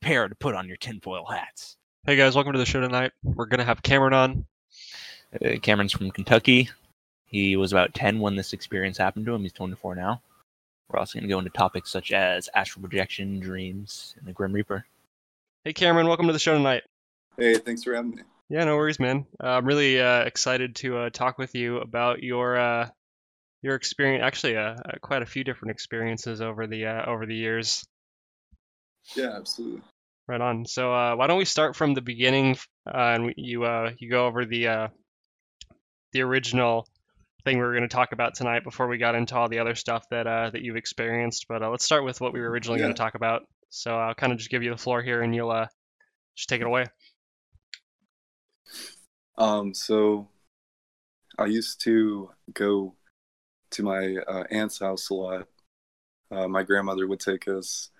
[0.00, 1.76] prepare to put on your tinfoil hats.
[2.06, 3.12] Hey guys, welcome to the show tonight.
[3.22, 4.46] We're gonna have Cameron on.
[5.34, 6.70] Uh, Cameron's from Kentucky.
[7.26, 9.42] He was about 10 when this experience happened to him.
[9.42, 10.22] He's 24 now.
[10.88, 14.52] We're also going to go into topics such as astral projection, dreams, and the Grim
[14.52, 14.84] Reaper.
[15.64, 16.82] Hey Cameron, welcome to the show tonight.
[17.36, 18.22] Hey, thanks for having me.
[18.48, 19.26] Yeah, no worries, man.
[19.38, 22.88] Uh, I'm really uh, excited to uh, talk with you about your uh,
[23.62, 24.24] your experience.
[24.24, 27.84] Actually, uh, uh, quite a few different experiences over the uh, over the years.
[29.14, 29.82] Yeah, absolutely.
[30.30, 30.64] Right on.
[30.64, 34.28] So uh, why don't we start from the beginning, uh, and you uh, you go
[34.28, 34.88] over the uh,
[36.12, 36.86] the original
[37.44, 39.74] thing we were going to talk about tonight before we got into all the other
[39.74, 41.46] stuff that uh, that you've experienced.
[41.48, 43.42] But uh, let's start with what we were originally going to talk about.
[43.70, 45.66] So I'll kind of just give you the floor here, and you'll uh,
[46.36, 46.86] just take it away.
[49.36, 50.28] Um, so
[51.40, 52.94] I used to go
[53.72, 55.48] to my uh, aunt's house a lot.
[56.30, 57.90] Uh, my grandmother would take us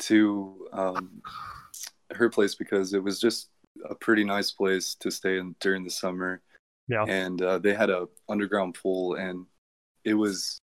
[0.00, 1.22] to um,
[2.12, 3.50] her place because it was just
[3.88, 6.42] a pretty nice place to stay in during the summer.
[6.88, 7.04] Yeah.
[7.04, 9.46] And uh, they had a underground pool, and
[10.04, 10.58] it was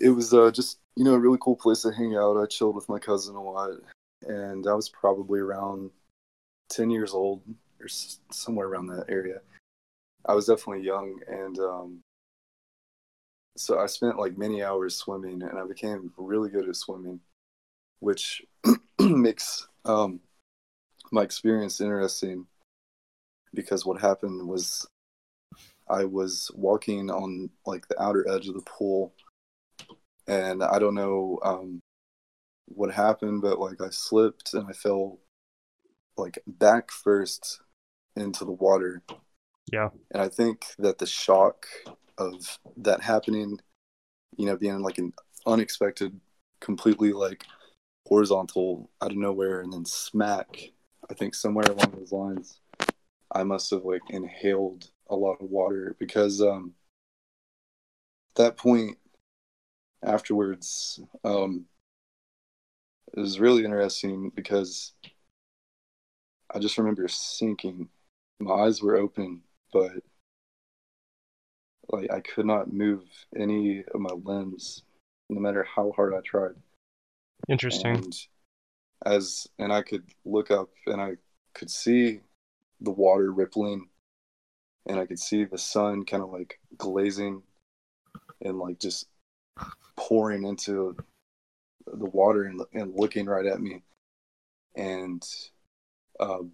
[0.00, 2.40] it was uh, just you know a really cool place to hang out.
[2.40, 3.70] I chilled with my cousin a lot,
[4.22, 5.90] and I was probably around
[6.68, 7.42] ten years old
[7.80, 9.40] or s- somewhere around that area.
[10.24, 12.00] I was definitely young, and um,
[13.56, 17.20] so I spent like many hours swimming, and I became really good at swimming,
[18.00, 18.42] which
[19.00, 20.20] makes um,
[21.12, 22.46] my experience interesting.
[23.54, 24.86] Because what happened was,
[25.88, 29.14] I was walking on like the outer edge of the pool,
[30.26, 31.80] and I don't know um,
[32.66, 35.18] what happened, but like I slipped and I fell
[36.16, 37.60] like back first
[38.16, 39.02] into the water.
[39.72, 39.90] Yeah.
[40.10, 41.66] And I think that the shock
[42.18, 43.60] of that happening,
[44.36, 45.12] you know, being like an
[45.46, 46.18] unexpected,
[46.60, 47.44] completely like
[48.06, 50.72] horizontal out of nowhere and then smack,
[51.10, 52.60] I think somewhere along those lines,
[53.32, 56.74] I must have like inhaled a lot of water because um
[58.30, 58.98] at that point
[60.04, 61.66] afterwards um
[63.16, 64.92] it was really interesting because
[66.54, 67.88] I just remember sinking.
[68.38, 69.42] My eyes were open,
[69.72, 69.92] but
[71.88, 73.04] like I could not move
[73.36, 74.82] any of my limbs,
[75.28, 76.54] no matter how hard I tried.
[77.48, 77.96] Interesting.
[77.96, 78.14] And
[79.04, 81.16] as and I could look up and I
[81.54, 82.20] could see
[82.80, 83.88] the water rippling,
[84.86, 87.42] and I could see the sun kind of like glazing
[88.42, 89.06] and like just
[89.96, 90.96] pouring into
[91.86, 93.82] the water and, and looking right at me
[94.76, 95.26] and
[96.20, 96.52] um,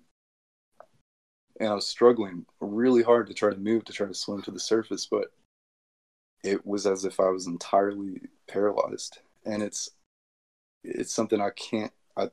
[1.61, 4.51] and I was struggling really hard to try to move to try to swim to
[4.51, 5.33] the surface, but
[6.43, 9.91] it was as if I was entirely paralyzed, and it's
[10.85, 11.93] it's something I can't.
[12.17, 12.29] I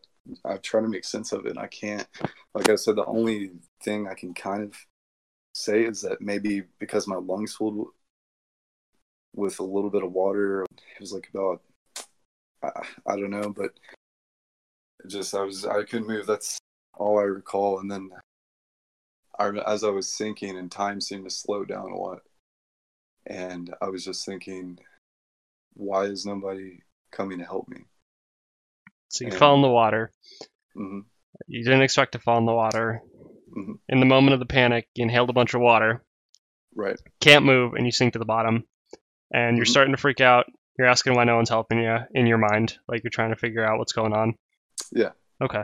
[0.46, 2.08] I try to make sense of it, and I can't.
[2.54, 3.52] Like I said, the only
[3.84, 4.76] thing I can kind of
[5.54, 7.88] say is that maybe because my lungs filled
[9.36, 11.62] with a little bit of water, it was like about
[12.64, 12.70] I,
[13.08, 13.72] I don't know, but
[15.08, 16.28] just I was I couldn't move.
[16.28, 16.58] That's
[16.98, 17.80] all I recall.
[17.80, 18.10] And then
[19.40, 22.22] I, as I was sinking, and time seemed to slow down a lot,
[23.26, 24.80] and I was just thinking,
[25.74, 27.86] why is nobody coming to help me?
[29.10, 30.12] So you and- fell in the water.
[30.74, 31.00] hmm
[31.48, 33.02] You didn't expect to fall in the water.
[33.58, 33.80] Mhm.
[33.90, 36.04] In the moment of the panic, you inhaled a bunch of water.
[36.76, 37.00] Right.
[37.20, 38.64] can't move and you sink to the bottom
[39.34, 39.70] and you're Mhm.
[39.70, 40.46] starting to freak out
[40.78, 43.66] you're asking why no one's helping you in your mind like you're trying to figure
[43.66, 44.38] out what's going on
[44.92, 45.12] Yeah.
[45.42, 45.64] okay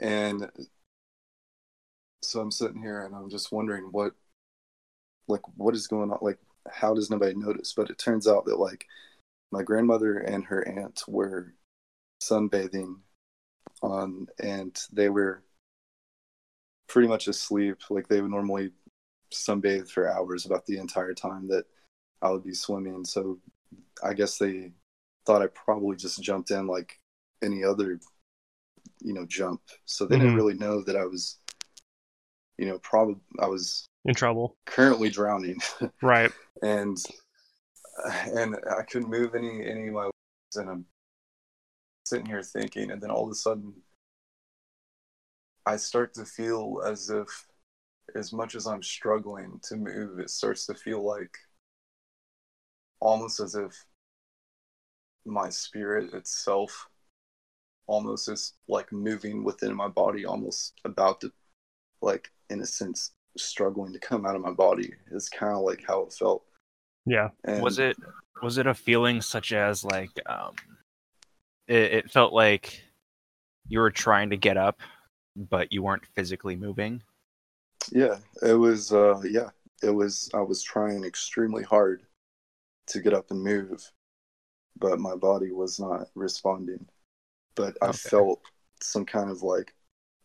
[0.00, 0.50] And
[2.20, 4.12] so I'm sitting here and I'm just wondering what,
[5.28, 6.18] like, what is going on?
[6.20, 6.38] Like,
[6.70, 7.72] how does nobody notice?
[7.72, 8.86] But it turns out that, like,
[9.52, 11.54] my grandmother and her aunt were
[12.22, 12.96] sunbathing
[13.82, 15.44] on, and they were
[16.88, 17.78] pretty much asleep.
[17.90, 18.70] Like, they would normally
[19.32, 21.64] sunbathe for hours about the entire time that
[22.20, 23.04] I would be swimming.
[23.04, 23.38] So
[24.02, 24.72] I guess they
[25.26, 26.98] thought I probably just jumped in like
[27.42, 28.00] any other
[29.00, 30.20] you know jump so they Mhm.
[30.20, 31.38] didn't really know that i was
[32.58, 35.60] you know probably i was in trouble currently drowning
[36.02, 36.32] right
[36.62, 36.98] and
[38.36, 40.84] and i couldn't move any any of my legs and i'm
[42.04, 43.72] sitting here thinking and then all of a sudden
[45.66, 47.46] i start to feel as if
[48.14, 51.36] as much as i'm struggling to move it starts to feel like
[53.00, 53.84] almost as if
[55.24, 56.88] my spirit itself
[57.86, 61.32] almost is like moving within my body almost about to
[62.00, 64.92] like in a sense struggling to come out of my body.
[65.10, 66.44] Is kind of like how it felt
[67.06, 67.96] yeah and was it
[68.42, 70.54] was it a feeling such as like um
[71.68, 72.82] it, it felt like
[73.68, 74.80] you were trying to get up,
[75.36, 77.02] but you weren't physically moving.
[77.90, 78.92] Yeah, it was.
[78.92, 79.50] Uh, yeah,
[79.82, 80.30] it was.
[80.34, 82.02] I was trying extremely hard
[82.88, 83.90] to get up and move,
[84.78, 86.86] but my body was not responding.
[87.54, 87.96] But I Okay.
[87.96, 88.40] felt
[88.82, 89.74] some kind of like,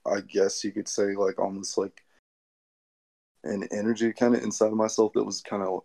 [0.06, 2.04] I guess you could say, like almost like
[3.44, 5.84] an energy kind of inside of myself that was kind of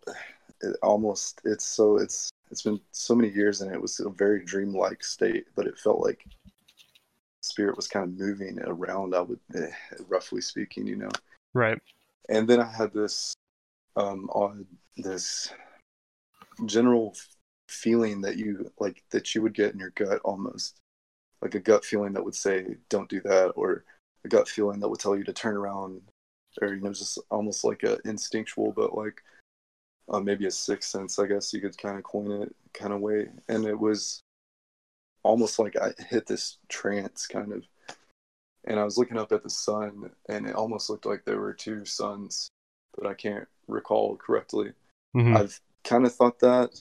[0.62, 1.41] it almost.
[1.44, 1.99] It's so.
[1.99, 5.79] It's it's been so many years and it was a very dreamlike state, but it
[5.79, 6.25] felt like
[7.41, 9.14] spirit was kind of moving around.
[9.14, 9.70] I would, eh,
[10.09, 11.11] roughly speaking, you know
[11.55, 11.79] Right.
[12.29, 13.35] and then I had this
[13.97, 14.64] um odd
[14.97, 15.53] this
[16.67, 17.15] general
[17.69, 20.76] feeling that you like that you would get in your gut almost
[21.41, 23.85] like a gut feeling that would say don't do that or
[24.25, 26.00] a gut feeling that would tell you to turn around
[26.61, 29.23] or you know just almost like a instinctual but like
[30.08, 33.00] uh, maybe a sixth sense I guess you could kind of coin it kind of
[33.00, 34.20] way and it was
[35.22, 37.64] almost like I hit this trance kind of
[38.64, 41.52] and I was looking up at the sun, and it almost looked like there were
[41.52, 42.49] two suns,
[42.96, 44.72] but I can't recall correctly.
[45.16, 45.37] Mhm.
[45.37, 46.81] I've kind of thought that,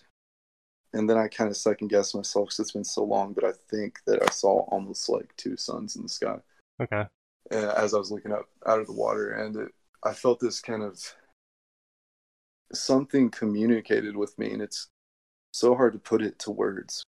[0.93, 3.33] and then I kind of second guessed myself because it's been so long.
[3.33, 6.39] But I think that I saw almost like two suns in the sky
[6.79, 7.07] Okay.
[7.49, 10.83] as I was looking up out of the water, and it, I felt this kind
[10.83, 11.15] of
[12.73, 14.87] something communicated with me, and it's
[15.51, 17.03] so hard to put it to words,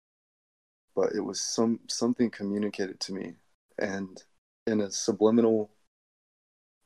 [0.95, 3.35] but it was some something communicated to me,
[3.79, 4.23] and
[4.67, 5.71] in a subliminal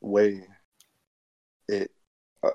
[0.01, 0.45] way,
[1.67, 1.91] it,
[2.43, 2.49] uh,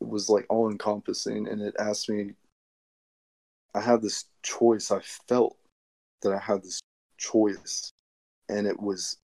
[0.00, 2.34] it was like all encompassing, and it asked me.
[3.74, 4.90] I had this choice.
[4.90, 5.56] I felt
[6.22, 6.80] that I had this
[7.18, 7.92] choice,
[8.48, 9.18] and it was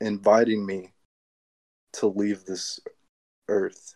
[0.00, 0.92] inviting me
[1.92, 2.80] to leave this
[3.48, 3.94] earth.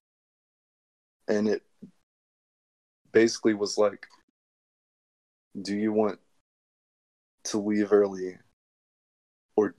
[1.31, 1.63] And it
[3.13, 4.09] basically was like,
[5.63, 6.19] do you want
[7.45, 8.37] to leave early
[9.55, 9.77] or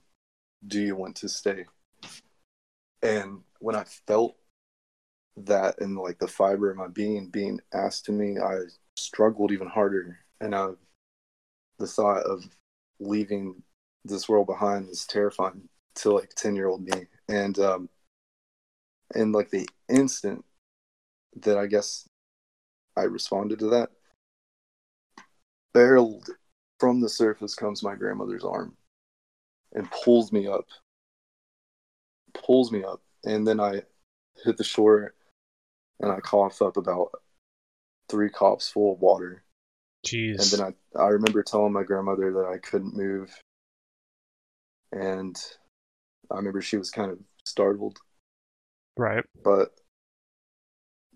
[0.66, 1.66] do you want to stay?
[3.02, 4.36] And when I felt
[5.36, 8.60] that in like the fiber of my being being asked to me, I
[8.96, 10.20] struggled even harder.
[10.40, 10.70] And I,
[11.78, 12.44] the thought of
[12.98, 13.62] leaving
[14.06, 17.88] this world behind is terrifying to like 10 year old me and um
[19.14, 20.44] and like the instant
[21.36, 22.06] that i guess
[22.96, 23.90] i responded to that
[25.72, 26.28] barreled
[26.78, 28.76] from the surface comes my grandmother's arm
[29.74, 30.66] and pulls me up
[32.34, 33.82] pulls me up and then i
[34.44, 35.14] hit the shore
[36.00, 37.10] and i cough up about
[38.08, 39.44] three cups full of water
[40.04, 40.52] Jeez.
[40.52, 43.32] and then I, I remember telling my grandmother that I couldn't move.
[44.90, 45.36] And
[46.30, 47.98] I remember she was kind of startled.
[48.96, 49.24] right.
[49.44, 49.70] But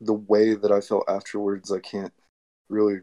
[0.00, 2.12] the way that I felt afterwards, I can't
[2.68, 3.00] really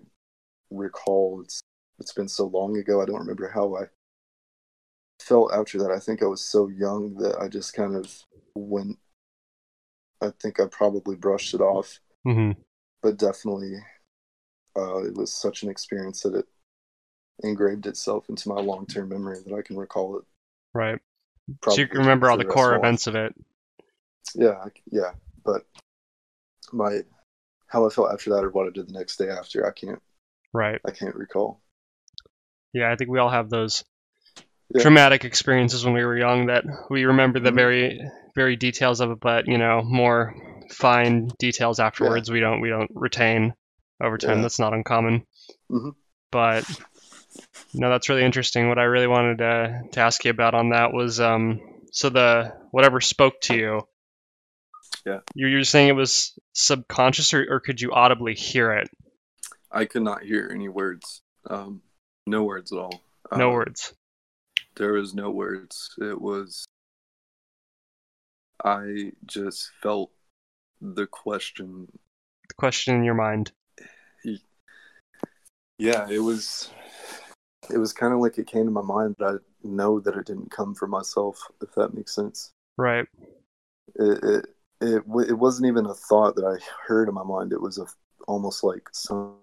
[0.69, 1.41] recall.
[1.43, 1.61] It's
[1.99, 3.01] it's been so long ago.
[3.01, 3.83] I don't remember how I
[5.21, 5.91] felt after that.
[5.91, 8.11] I think I was so young that I just kind of
[8.55, 8.97] went.
[10.21, 12.51] I think I probably brushed it off, hmm
[13.01, 13.75] but definitely,
[14.77, 16.45] uh, it was such an experience that it
[17.43, 20.23] engraved itself into my long term memory that I can recall it.
[20.73, 20.99] Right.
[21.67, 22.87] so you can remember all the core of my life.
[22.87, 23.35] events of it.
[24.35, 25.11] Yeah, yeah,
[25.43, 25.65] but
[26.73, 27.01] my
[27.67, 30.01] how I felt after that or what I did the next day after, I can't
[30.53, 30.79] Right.
[30.85, 31.61] I can't recall.
[32.73, 33.83] Yeah, I think we all have those
[34.73, 34.81] Yeah.
[34.81, 37.55] traumatic experiences when we were young that we remember the Mhm.
[37.55, 40.33] very very details of it, but you know, more
[40.71, 43.53] fine details afterwards we don't we don't retain
[44.01, 44.37] over time.
[44.37, 44.41] Yeah.
[44.41, 45.25] That's not uncommon.
[45.71, 45.93] Mhm.
[46.31, 46.65] But
[47.75, 48.69] no, that's really interesting.
[48.69, 51.59] What I really wanted to to ask you about on that was um
[51.91, 53.87] so the whatever spoke to you.
[55.05, 55.19] Yeah.
[55.35, 58.89] You you're saying it was subconscious or, or could you audibly hear it?
[59.71, 61.21] I could not hear any words.
[61.49, 61.81] Um,
[62.25, 63.01] no words at all.
[63.35, 63.93] No Uh, words.
[64.75, 65.93] There was no words.
[65.99, 66.65] It was.
[68.63, 70.11] I just felt
[70.79, 71.87] the question.
[72.49, 73.51] The question in your mind.
[75.79, 76.69] Yeah, it was.
[77.73, 80.25] It was kind of like it came to my mind, but I know that it
[80.27, 81.39] didn't come from myself.
[81.61, 82.51] If that makes sense.
[82.77, 83.07] Right.
[83.95, 84.45] it it
[84.83, 87.53] it, it wasn't even a thought that I heard in my mind.
[87.53, 87.85] It was a
[88.27, 89.35] almost like some,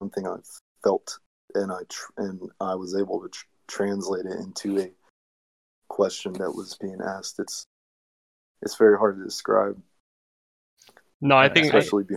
[0.00, 0.36] something I
[0.82, 1.18] felt,
[1.54, 4.90] and I tr- and I was able to tr- translate it into a
[5.88, 7.38] question that was being asked.
[7.38, 7.64] It's
[8.62, 9.80] it's very hard to describe,
[11.20, 12.16] No, I think especially be,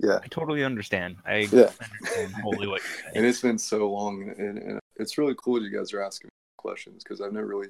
[0.00, 0.18] yeah.
[0.22, 1.16] I totally understand.
[1.24, 1.70] I Yeah.
[1.80, 3.12] understand wholly what you're saying.
[3.16, 6.30] And it's been so long, and, and it's really cool that you guys are asking
[6.56, 7.68] questions because I've never really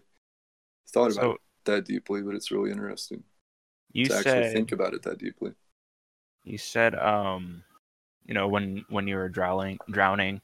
[0.88, 3.22] thought about So it that deeply, but it's really interesting
[3.92, 5.52] you to actually said think about it that deeply.
[6.44, 7.62] you said um
[8.26, 10.40] you know when when you were drowning drowning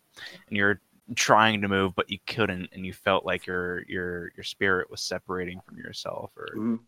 [0.48, 0.80] and you're
[1.16, 5.02] trying to move but you couldn't and you felt like your your your spirit was
[5.02, 6.80] separating from yourself or you Mhm.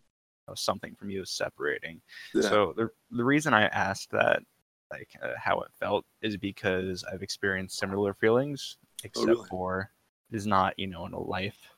[0.48, 2.00] know, something from you was separating
[2.34, 2.42] Yeah.
[2.42, 4.42] so the the reason i asked that
[4.90, 9.48] like uh, how it felt is because i've experienced similar feelings except Oh, really?
[9.50, 9.90] for
[10.32, 11.75] it is not you know in a life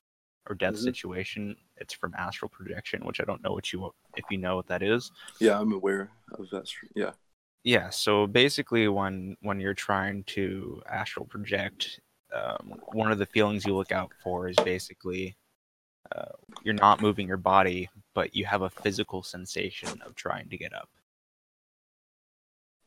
[0.49, 0.83] or death Mhm.
[0.85, 4.67] situation it's from astral projection which i don't know what you if you know what
[4.67, 6.71] that is yeah, I'm aware of that.
[6.95, 7.13] Yeah.
[7.65, 12.01] yeah so basically when when you're trying to astral project
[12.35, 15.37] um, one of the feelings you look out for is basically
[16.15, 20.57] uh, you're not moving your body but you have a physical sensation of trying to
[20.57, 20.89] get up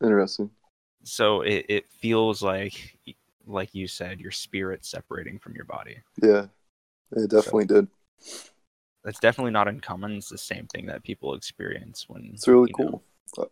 [0.04, 0.50] Interesting.
[1.04, 2.98] so it, it feels like
[3.48, 6.48] like you said your spirit separating from your body Yeah.
[7.14, 7.88] It definitely did.
[9.04, 12.86] that's definitely not uncommon it's the same thing that people experience when It's really you
[12.86, 13.02] know,
[13.36, 13.52] cool.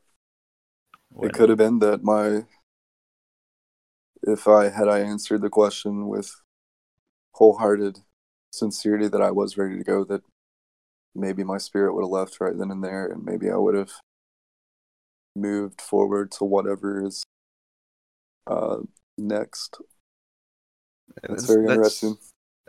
[1.09, 2.45] when- It could have been that my
[4.23, 6.31] if I had I answered the question with
[7.33, 7.99] wholehearted
[8.51, 10.21] sincerity that I was ready to go, that
[11.15, 13.91] maybe my spirit would have left right then and there, and maybe I would have
[15.35, 17.23] moved forward to whatever is
[18.47, 18.77] uh,
[19.17, 19.79] next.
[21.23, 22.17] That's very interesting.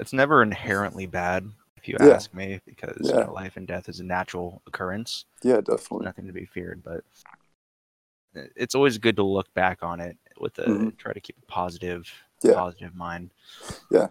[0.01, 2.15] It's never inherently bad, if you Yeah.
[2.15, 6.07] ask me, because you know, life and death is a natural occurrence, Yeah, definitely.
[6.07, 6.83] nothing to be feared.
[6.83, 7.05] But
[8.57, 10.97] it's always good to look back on it with a Mhm.
[10.97, 12.11] try to keep a positive,
[12.43, 12.55] Yeah.
[12.55, 13.31] positive mind.
[13.91, 14.09] Yeah,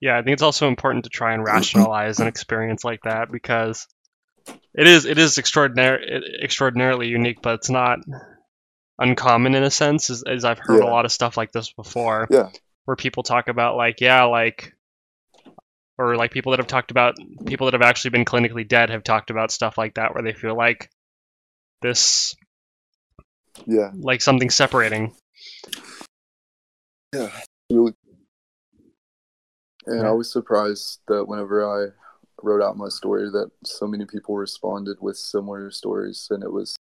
[0.00, 3.86] Yeah, I think it's also important to try and rationalize an experience like that because
[4.74, 7.98] it is it is extraordinary extraordinarily unique, but it's not
[8.98, 10.08] uncommon in a sense.
[10.10, 12.50] As, as I've heard a lot of stuff like this before, Yeah.
[12.84, 14.74] Where people talk about like yeah, like
[15.96, 17.14] or like people that have talked about
[17.46, 20.32] people that have actually been clinically dead have talked about stuff like that where they
[20.32, 20.90] feel like
[21.82, 22.34] this
[23.66, 25.14] Yeah, like something separating.
[27.14, 27.30] yeah,
[27.70, 27.94] really.
[29.86, 30.08] And Yeah.
[30.08, 31.92] I was surprised that whenever I
[32.42, 36.74] wrote out my story, that so many people responded with similar stories, and it was,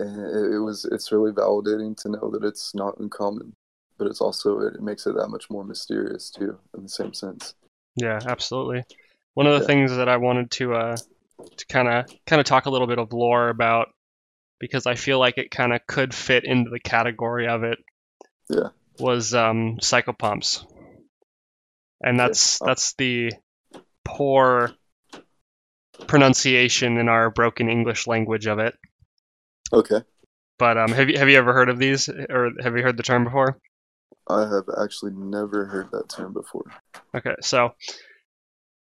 [0.00, 3.52] it was, it's really validating to know that it's not uncommon,
[3.98, 7.54] but it's also it makes it that much more mysterious too, in the same sense.
[7.96, 8.84] Yeah, absolutely.
[9.34, 9.66] One of the Yeah.
[9.66, 10.96] things that I wanted to uh
[11.56, 13.88] to kind of kind of talk a little bit of lore about
[14.60, 17.78] because I feel like it kind of could fit into the category of it.
[18.48, 18.68] Yeah.
[18.98, 20.64] Was um psychopomps.
[22.02, 22.66] And that's Oh.
[22.66, 23.32] that's the
[24.04, 24.70] poor
[26.06, 28.74] pronunciation in our broken English language of it.
[29.72, 30.00] Okay,
[30.58, 33.02] But um have you have you ever heard of these or have you heard the
[33.02, 33.58] term before?
[34.28, 36.64] I have actually never heard that term before.
[37.14, 37.74] Okay, so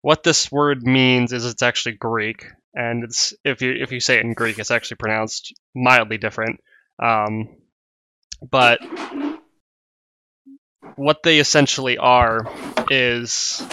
[0.01, 4.17] what this word means is it's actually Greek, and it's if you if you say
[4.17, 6.59] it in Greek, it's actually pronounced mildly different.
[7.01, 7.49] Um,
[8.47, 8.79] but
[10.95, 12.51] what they essentially are
[12.91, 13.65] is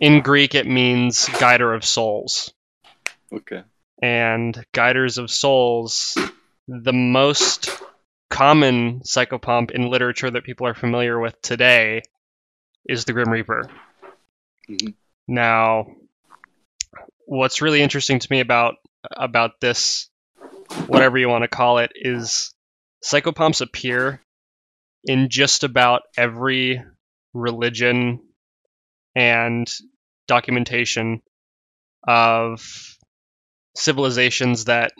[0.00, 2.52] in Greek it means guider of souls,
[3.32, 3.62] Okay,
[4.00, 6.16] and guiders of souls,
[6.68, 7.68] the most
[8.30, 12.02] common psychopomp in literature that people are familiar with today
[12.86, 13.70] is the Grim Reaper.
[14.68, 14.94] Mhm.
[15.26, 15.86] Now,
[17.26, 18.76] what's really interesting to me about
[19.10, 20.08] about this,
[20.86, 22.54] whatever you want to call it, is
[23.04, 24.22] psychopomps appear
[25.04, 26.82] in just about every
[27.34, 28.20] religion
[29.14, 29.70] and
[30.26, 31.20] documentation
[32.06, 32.96] of
[33.76, 34.92] civilizations that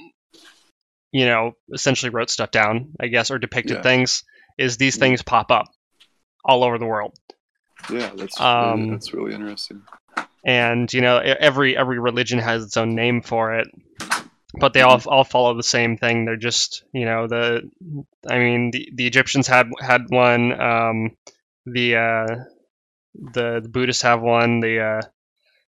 [1.15, 3.83] you know essentially wrote stuff down i guess or depicted Yeah.
[3.83, 4.25] things
[4.59, 5.67] is these things pop up
[6.45, 7.15] all over the world
[7.91, 9.83] yeah, that's Um, really, that's really interesting.
[10.45, 13.69] and you know every every religion has its own name for it
[14.59, 17.63] but they all all follow the same thing they're just you know the
[18.29, 21.17] i mean the, the egyptians had had one um
[21.67, 22.27] the uh
[23.15, 25.01] the, the buddhists have one the uh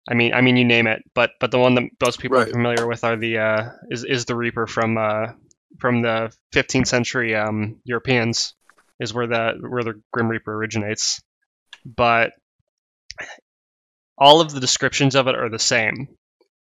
[0.09, 2.47] i mean i mean you name it but but the one that most people are
[2.47, 5.27] familiar with are the uh is is the reaper from uh
[5.79, 8.55] from the 15th century um europeans
[9.03, 11.23] is where the where the grim reaper originates.
[11.85, 12.33] But
[14.17, 16.09] all of the descriptions of it are the same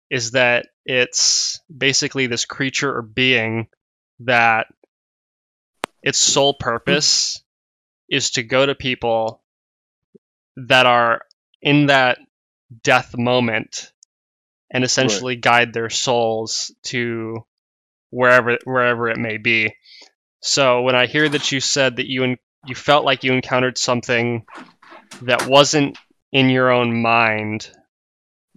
[0.10, 3.68] is that it's basically this creature or being
[4.22, 4.68] that
[6.02, 7.42] its sole purpose
[8.10, 9.42] is to go to people
[10.58, 11.22] that are
[11.62, 12.18] in that
[12.82, 13.92] death moment
[14.72, 17.46] and essentially guide their souls to
[18.10, 19.76] wherever wherever it may be.
[20.42, 23.78] So when I hear that you said that you en- you felt like you encountered
[23.78, 24.46] something
[25.22, 25.98] that wasn't
[26.32, 27.70] in your own mind,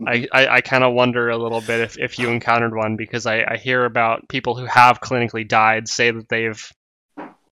[0.07, 0.37] I, mm-hmm.
[0.37, 3.45] I, I kind of wonder a little bit if, if you encountered one because I,
[3.47, 6.73] I hear about people who have clinically died say that they've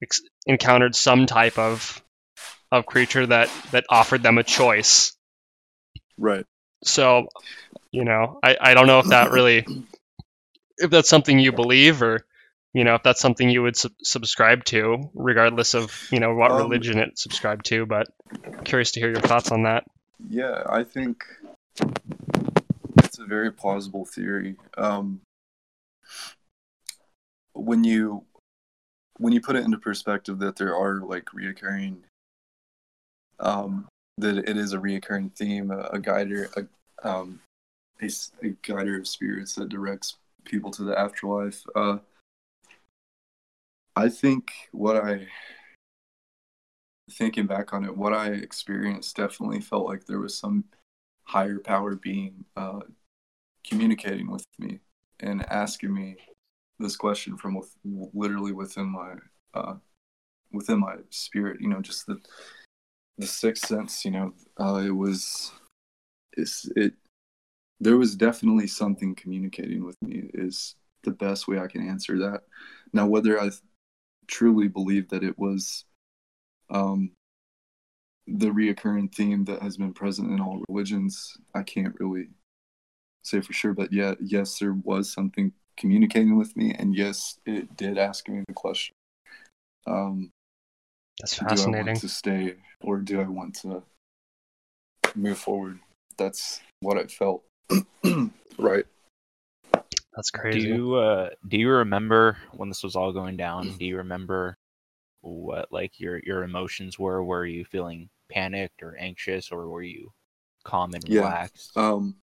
[0.03, 2.03] ex- encountered some type of
[2.73, 5.17] of creature that that offered them a choice.
[6.19, 6.45] Right.
[6.85, 7.27] So,
[7.91, 9.67] you know, I, I don't know if that really
[10.79, 12.27] if that's something you believe or
[12.73, 16.51] you know if that's something you would sub- subscribe to regardless of you know what
[16.51, 18.09] Um, religion it subscribed to but
[18.65, 19.85] curious to hear your thoughts on that
[20.29, 21.25] Yeah, I think
[22.99, 24.57] it's a very plausible theory.
[24.77, 25.21] Um,
[27.53, 28.25] when you
[29.19, 31.99] when you put it into perspective that there are like reoccurring,
[33.39, 33.87] um,
[34.19, 37.41] that it is a reoccurring theme, a, a guider, a, um,
[38.03, 41.65] a guider of spirits that directs people to the afterlife.
[41.75, 41.99] Uh,
[43.97, 45.27] I think what I
[47.11, 50.65] thinking back on it, what I experienced definitely felt like there was some
[51.25, 52.81] higher power being uh,
[53.67, 54.81] communicating with me
[55.21, 56.17] and asking me
[56.79, 59.15] this question from with, literally within my
[59.55, 59.75] uh,
[60.53, 61.61] within my spirit.
[61.61, 62.19] You know, just the
[63.19, 64.05] the sixth sense.
[64.05, 65.53] You know, uh, it was
[66.37, 66.95] it's it.
[67.81, 70.31] There was definitely something communicating with me.
[70.35, 72.43] Is the best way I can answer that.
[72.93, 73.51] Now, whether I
[74.27, 75.85] truly believe that it was
[76.71, 77.11] um,
[78.27, 81.37] the reoccurring theme that has been present in all religions.
[81.55, 82.29] I can't really
[83.23, 87.77] say for sure, but yeah, yes, there was something communicating with me, and yes, it
[87.77, 88.95] did ask me the question:
[89.87, 90.31] um,
[91.21, 92.55] that's fascinating to stay,
[92.85, 93.83] or do I want to
[95.15, 95.79] move forward?
[96.17, 97.43] That's what I felt.
[98.59, 98.85] right.
[100.15, 100.61] that's crazy.
[100.61, 103.77] Do you uh, do you remember when this was all going down?
[103.79, 104.57] Do you remember
[105.23, 107.25] what like your your emotions were?
[107.25, 110.13] Were you feeling panicked or anxious, or were you
[110.63, 111.23] calm and Yeah.
[111.23, 111.77] relaxed?
[111.77, 112.17] Um,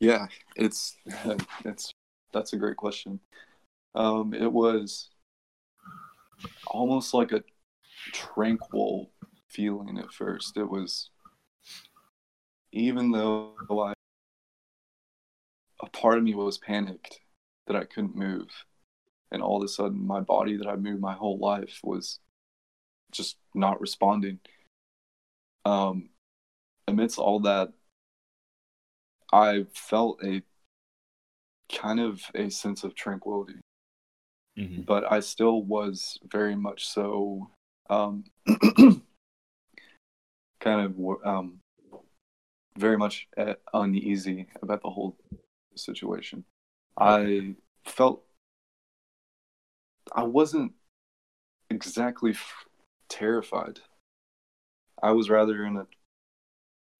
[0.00, 0.26] yeah,
[0.56, 0.96] it's
[1.64, 1.92] it's
[2.32, 3.20] that's a great question.
[3.94, 5.08] Um, it was
[6.66, 7.42] almost like a
[8.12, 9.10] tranquil
[9.48, 10.56] feeling at first.
[10.56, 11.10] It was
[12.72, 13.94] even though I
[15.80, 17.20] a part of me was panicked
[17.66, 18.48] that I couldn't move,
[19.30, 22.20] and all of a sudden my body that I moved my whole life was
[23.12, 24.40] just not responding.
[25.64, 26.10] Um,
[26.86, 27.72] amidst all that,
[29.32, 30.42] I felt a
[31.70, 33.60] kind of a sense of tranquility,
[34.56, 34.86] Mhm.
[34.86, 37.50] but I still was very much so
[37.90, 38.24] um,
[40.60, 41.60] kind of um,
[42.76, 45.16] very much uh, uneasy about the whole
[45.74, 46.44] situation.
[46.96, 48.24] I felt
[50.14, 50.72] I wasn't
[51.70, 52.64] exactly f-
[53.08, 53.80] terrified.
[55.02, 55.86] I was rather in a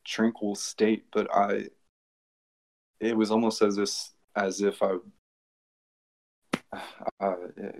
[0.04, 1.68] tranquil state, but I
[3.00, 3.90] it was almost as if
[4.36, 4.96] as if I
[7.20, 7.34] uh,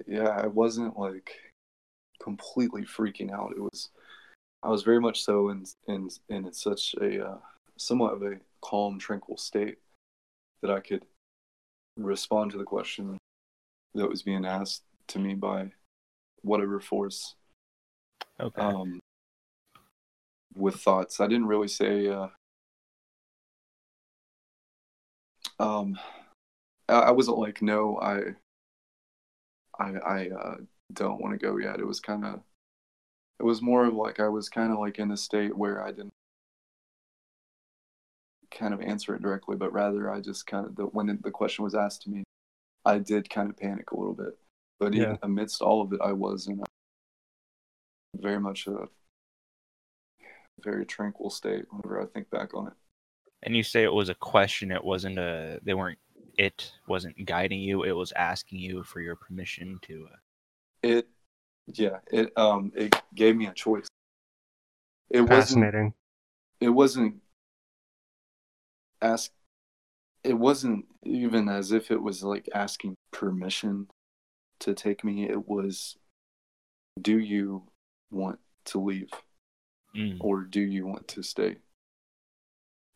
[0.07, 1.31] yeah, I wasn't like
[2.23, 3.53] completely freaking out.
[3.57, 3.91] It was
[4.63, 7.39] I was very much so in in in such a uh,
[7.77, 9.79] somewhat of a calm, tranquil state
[10.63, 11.05] that I could
[11.97, 13.19] respond to the question
[13.95, 15.71] that was being asked to me by
[16.43, 17.35] whatever force
[18.41, 18.63] Okay.
[18.63, 19.01] um,
[20.55, 21.21] with thoughts.
[21.21, 22.09] I didn't really say.
[22.09, 22.29] Uh,
[25.61, 25.99] um,
[26.89, 28.35] I, I wasn't like, no, I,
[29.79, 30.57] I, I uh,
[30.93, 31.81] don't want to go yet.
[31.81, 32.41] It was kind of,
[33.39, 35.93] it was more of like I was kind of like in a state where I
[35.93, 36.13] didn't
[38.51, 41.65] kind of answer it directly, but rather I just kind of the when the question
[41.65, 42.25] was asked to me,
[42.85, 44.39] I did kind of panic a little bit.
[44.81, 45.03] But Yeah.
[45.03, 46.65] even amidst all of it, I was in a
[48.17, 48.89] very much a
[50.61, 52.73] very tranquil state whenever I think back on it.
[53.43, 54.73] And you say it was a question.
[54.73, 55.61] It wasn't a.
[55.63, 55.99] They weren't.
[56.37, 57.85] It wasn't guiding you.
[57.85, 60.09] It was asking you for your permission to.
[60.13, 60.17] Uh,
[60.83, 61.09] It,
[61.75, 63.87] yeah, it um it gave me a choice.
[65.11, 65.41] It wasn't.
[65.41, 65.95] fascinating
[66.61, 67.17] It wasn't
[69.03, 69.31] ask.
[70.25, 73.89] It wasn't even as if it was like asking permission
[74.61, 75.29] to take me.
[75.29, 75.97] It was,
[77.01, 77.65] do you
[78.11, 79.11] want to leave
[79.97, 81.59] mm, or do you want to stay?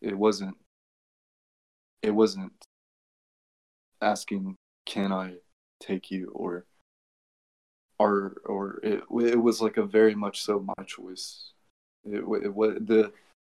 [0.00, 0.56] It wasn't.
[2.02, 2.52] It wasn't
[4.00, 5.36] asking, "Can I
[5.80, 6.66] take you?" or
[7.98, 11.52] or or it it was like a very much so my choice.
[12.04, 13.12] It it was the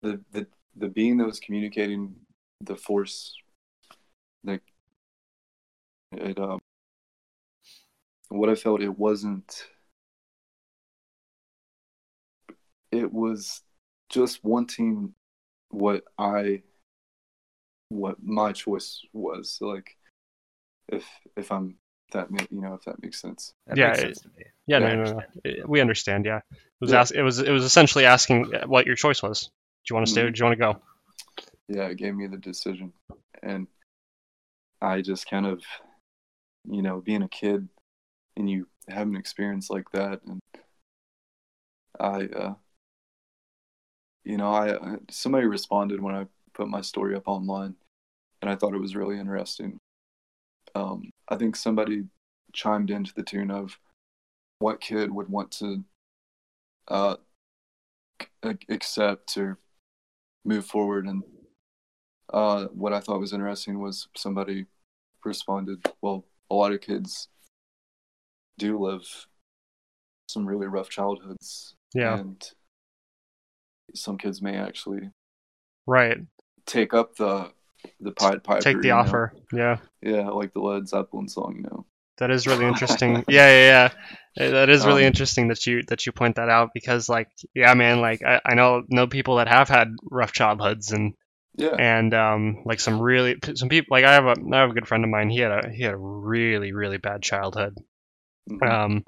[0.03, 2.15] the the the being that was communicating
[2.61, 3.35] the force
[4.45, 4.63] like
[6.13, 6.61] it um
[8.29, 9.67] what I felt it wasn't
[12.91, 13.63] it was
[14.09, 15.15] just wanting
[15.71, 16.63] what I
[17.89, 19.97] what my choice was like
[20.89, 21.77] if if I'm
[22.13, 23.53] that ma- you know if that makes sense.
[23.67, 24.45] That Yeah, makes sense to me.
[24.67, 25.19] Yeah, I no, no, no.
[25.51, 26.25] Uh, We understand.
[26.25, 27.01] Yeah, it was Yeah.
[27.01, 29.43] ask, it was it was essentially asking uh, what your choice was.
[29.45, 29.51] Do
[29.91, 30.23] you want to stay?
[30.23, 30.35] or Mhm.
[30.35, 30.83] Do you want to go?
[31.69, 32.93] Yeah, it gave me the decision,
[33.43, 33.67] and
[34.83, 35.63] I just kind of,
[36.65, 37.69] you know, being a kid,
[38.37, 40.41] and you have an experience like that, and
[41.99, 42.55] I, uh,
[44.25, 47.75] you know, I I- somebody responded when I put my story up online,
[48.43, 49.79] and I thought it was really interesting.
[50.75, 52.05] Um, I think somebody
[52.53, 53.79] chimed into the tune of,
[54.59, 55.85] "What kid would want to,
[56.89, 57.17] uh,
[58.69, 59.59] accept or
[60.45, 61.23] move forward?" And
[62.33, 64.67] uh, what I thought was interesting was somebody
[65.25, 67.29] responded, "Well, a lot of kids
[68.59, 69.27] do live
[70.29, 72.43] some really rough childhoods, Yeah, and
[73.95, 75.11] some kids may actually
[75.87, 76.19] right.
[76.67, 77.53] take up the
[78.01, 78.61] the Pied Piper.
[78.63, 79.01] Take the you know?
[79.01, 79.33] offer.
[79.53, 81.87] Yeah, Yeah, like the Led Zeppelin song, you know.
[82.19, 83.25] that is really interesting.
[83.29, 83.91] yeah, yeah,
[84.37, 84.47] yeah.
[84.47, 87.29] Uh, That is really Um, interesting that you that you point that out because like
[87.55, 91.15] yeah, man, like I, I know know people that have had rough childhoods and
[91.57, 94.75] Yeah, and um like some really some people like I have a I have a
[94.75, 95.31] good friend of mine.
[95.31, 97.77] He had a he had a really really bad childhood.
[98.47, 99.05] mhm, Um,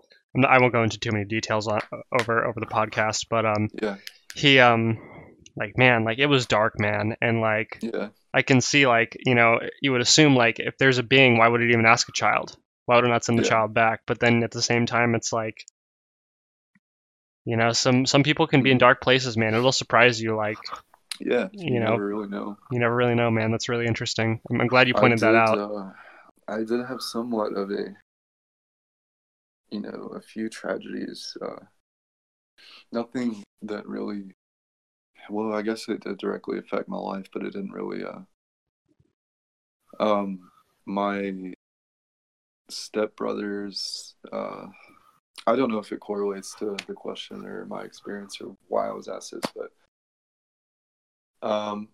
[0.48, 1.80] I won't go into too many details on
[2.12, 3.96] over over the podcast, but um yeah,
[4.34, 4.98] he um
[5.56, 9.34] like man like it was dark man and like yeah, I can see like you
[9.34, 12.12] know you would assume like if there's a being why would it even ask a
[12.12, 13.50] child why would it not send the Yeah.
[13.50, 15.64] child back but then at the same time it's like
[17.44, 18.80] you know some some people can be in Mhm.
[18.80, 20.58] dark places man it'll surprise you like
[21.20, 21.48] yeah.
[21.52, 21.92] You know.
[21.92, 22.56] never really know.
[22.72, 25.58] you never really know man that's really interesting I'm, I'm glad you pointed that out
[25.58, 25.92] Uh,
[26.46, 27.96] I did have somewhat of a,
[29.70, 31.36] you know, a few tragedies.
[31.40, 31.64] Uh,
[32.92, 34.34] nothing that really,
[35.30, 38.04] well, I guess it did directly affect my life, but it didn't really.
[38.04, 38.20] Uh,
[40.00, 40.50] um,
[40.86, 41.54] my
[42.70, 44.14] stepbrothers.
[44.32, 44.66] Uh,
[45.46, 48.92] I don't know if it correlates to the question or my experience or why I
[48.92, 49.72] was asked this, but
[51.46, 51.88] um,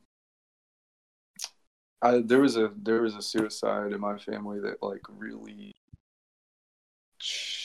[2.02, 5.72] I there was a there was a suicide in my family that like really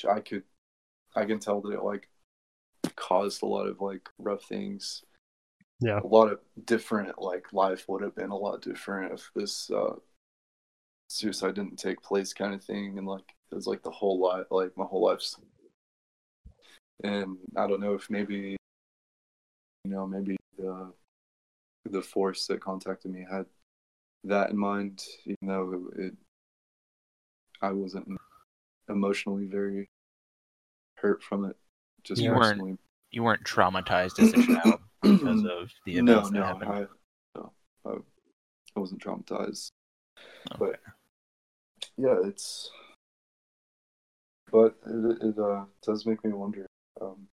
[0.09, 0.43] I could
[1.15, 2.09] I can tell that it like
[2.95, 5.03] caused a lot of like rough things.
[5.79, 5.99] Yeah.
[6.03, 9.95] A lot of different like life would have been a lot different if this uh
[11.09, 14.45] suicide didn't take place kind of thing and like it was like the whole life
[14.49, 15.37] like my whole life's
[17.03, 18.55] and I don't know if maybe
[19.83, 20.91] you know maybe the
[21.85, 23.45] the force that contacted me had
[24.23, 26.13] that in mind, even though it,
[27.61, 28.07] I wasn't
[28.89, 29.87] emotionally very
[30.95, 31.55] hurt from it.
[32.03, 32.79] Just You weren't
[33.11, 34.79] You weren't traumatized as a child
[35.13, 36.71] because of the no, that no, happened.
[36.71, 36.85] I,
[37.35, 37.51] no,
[37.85, 37.89] I,
[38.75, 39.69] I wasn't traumatized.
[40.51, 40.57] Okay.
[40.59, 40.79] But
[41.97, 42.69] yeah, it's,
[44.51, 46.65] but it, it uh, does make me wonder.
[47.01, 47.27] Um,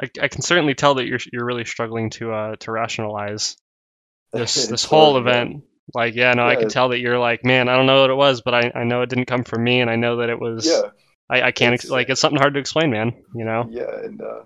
[0.00, 3.56] I, I can certainly tell that you're you're really struggling to uh to rationalize
[4.32, 5.30] this this whole hard, yeah.
[5.30, 5.64] event
[5.94, 8.14] like yeah no I can tell that you're like man I don't know what it
[8.14, 10.40] was but I, I know it didn't come from me and I know that it
[10.40, 10.90] was Yeah,
[11.28, 14.20] I, I can't ex- like it's something hard to explain man you know yeah, and
[14.20, 14.42] uh,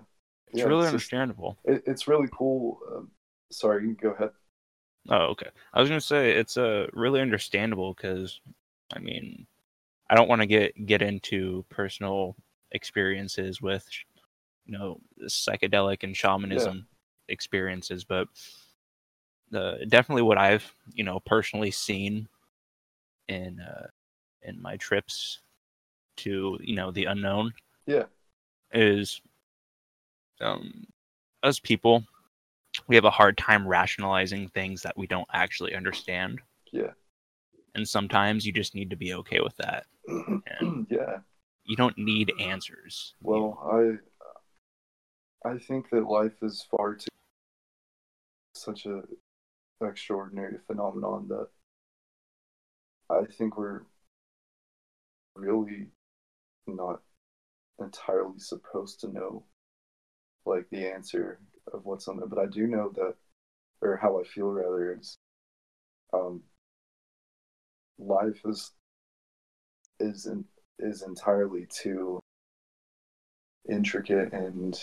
[0.51, 1.57] It's yeah, really just- understandable.
[1.65, 2.79] it, it's really cool.
[2.91, 3.11] Um,
[3.51, 4.31] sorry, you can go ahead.
[5.09, 5.49] Oh, okay.
[5.73, 8.39] I was gonna say it's uh, really understandable because,
[8.93, 9.47] I mean,
[10.09, 12.35] I don't want to get get into personal
[12.71, 13.87] experiences with,
[14.65, 16.87] you know, psychedelic and shamanism
[17.27, 18.27] experiences, but
[19.53, 22.27] uh, definitely what I've you know personally seen
[23.27, 23.87] in uh,
[24.43, 25.39] in my trips
[26.17, 27.53] to you know the unknown
[27.87, 28.05] Yeah,
[28.73, 29.21] is
[30.41, 30.85] um,
[31.43, 32.03] us people
[32.87, 36.39] we have a hard time rationalizing things that we don't actually understand
[36.71, 36.91] yeah,
[37.75, 39.85] and sometimes you just need to be okay with that
[40.89, 41.17] yeah.
[41.65, 43.29] you don't need answers you?
[43.29, 43.99] Well,
[45.45, 47.07] I I think that life is far too
[48.55, 49.03] such a
[49.81, 51.47] extraordinary phenomenon that
[53.09, 53.83] I think we're
[55.35, 55.87] really
[56.67, 57.01] not
[57.79, 59.43] entirely supposed to know
[60.45, 61.39] like the answer
[61.73, 62.27] of what's on there.
[62.27, 63.15] But I do know that
[63.81, 65.17] or how I feel rather is
[66.13, 66.41] um
[67.97, 68.71] life is
[69.99, 70.45] is in,
[70.79, 72.19] is entirely too
[73.69, 74.79] intricate and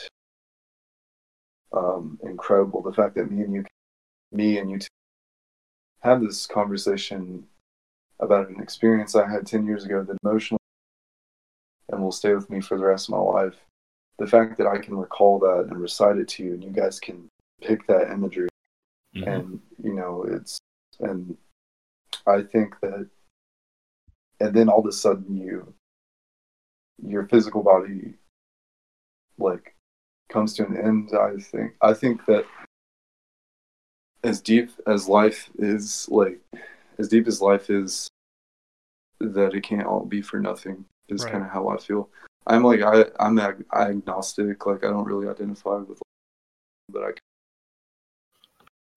[1.72, 2.82] um, incredible.
[2.82, 3.64] The fact that me and you,
[4.32, 4.78] me and you,
[6.00, 7.44] have this conversation
[8.20, 10.60] about an experience I had ten years ago that emotionally
[11.88, 13.56] and will stay with me for the rest of my life.
[14.18, 16.98] The fact that I can recall that and recite it to you, and you guys
[16.98, 17.28] can
[17.60, 18.48] pick that imagery,
[19.14, 19.26] Mhm.
[19.26, 20.58] and you know it's
[21.00, 21.36] and
[22.26, 23.08] I think that,
[24.40, 25.74] and then all of a sudden you
[27.02, 28.14] your physical body
[29.38, 29.74] like
[30.30, 31.10] comes to an end.
[31.14, 32.46] I think I think that
[34.24, 36.40] as deep as life is, like
[36.98, 38.08] as deep as life is,
[39.20, 40.84] that it can't all be for nothing.
[41.08, 41.32] Is Right.
[41.32, 42.10] kind of how I feel.
[42.46, 44.64] I'm like I I'm ag- agnostic.
[44.66, 46.00] Like I don't really identify with,
[46.88, 47.10] but I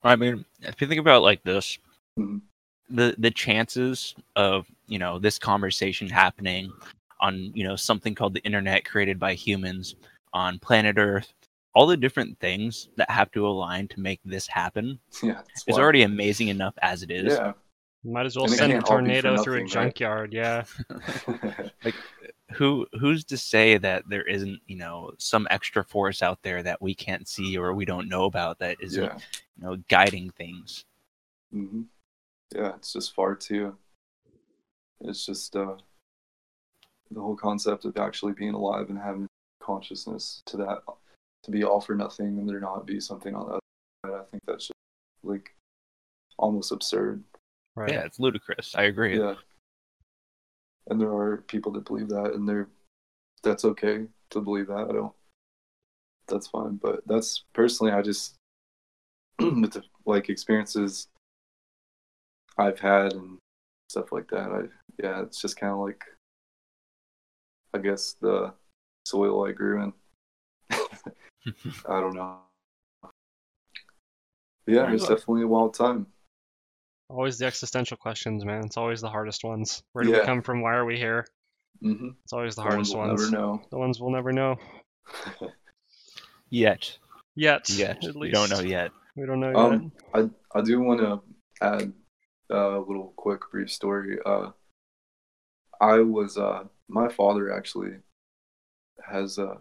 [0.04, 1.78] I mean, if you think about it like this,
[2.18, 2.42] Mhm.
[2.90, 6.72] the the chances of you know this conversation happening
[7.20, 9.96] on you know something called the internet created by humans
[10.34, 11.34] on planet Earth,
[11.74, 15.74] all the different things that have to align to make this happen yeah it's is
[15.74, 15.82] wild.
[15.84, 17.34] already amazing enough as it is.
[17.34, 17.54] yeah.
[18.06, 19.96] Might as well And send a can't all be for tornado through a nothing, right?
[19.96, 20.34] junkyard.
[20.34, 20.64] Yeah.
[22.54, 26.82] Who who's to say that there isn't you know some extra force out there that
[26.82, 29.18] we can't see or we don't know about that isn't yeah.
[29.58, 30.86] you know guiding things.
[31.52, 31.84] hmm
[32.56, 33.76] Yeah, it's just far too.
[35.02, 35.76] It's just uh,
[37.12, 39.28] the whole concept of actually being alive and having
[39.62, 40.84] consciousness to that,
[41.44, 43.60] to be all for nothing and there not be something on the other
[44.06, 44.20] side.
[44.20, 44.74] I think that's just
[45.24, 45.54] like
[46.38, 47.24] almost absurd.
[47.76, 47.94] Right.
[47.94, 48.76] Yeah, it's ludicrous.
[48.76, 49.18] I agree.
[49.18, 49.36] Yeah.
[50.90, 52.70] And there are people that believe that, and they're
[53.44, 54.88] that's okay to believe that.
[54.90, 55.14] I don't.
[56.28, 58.36] That's fine, but that's personally, I just
[59.40, 61.08] with the like experiences
[62.58, 63.38] I've had and
[63.90, 64.52] stuff like that.
[64.52, 64.62] I
[65.02, 66.04] yeah, it's just kind of like
[67.74, 68.54] I guess the
[69.06, 69.94] soil I grew in.
[70.72, 72.40] I don't know.
[74.66, 76.08] Yeah, Very it's definitely a wild time.
[77.10, 78.64] Always the existential questions, man.
[78.66, 79.82] It's always the hardest ones.
[79.94, 80.62] Where do we come from?
[80.62, 81.26] Why are we here?
[81.84, 82.10] Mm-hmm.
[82.24, 83.32] It's always the The ones hardest we'll ones.
[83.32, 83.62] never know.
[83.72, 84.58] The ones we'll never know.
[86.52, 86.98] Yet,
[87.36, 87.70] Yet.
[87.70, 88.92] yet, At we don't know yet.
[89.16, 90.30] We don't know Um, yet.
[90.56, 91.22] I I do want to
[91.62, 91.94] add
[92.50, 94.18] a little quick brief story.
[94.26, 94.50] Uh,
[95.80, 97.98] I was uh, my father actually
[99.08, 99.58] has uh,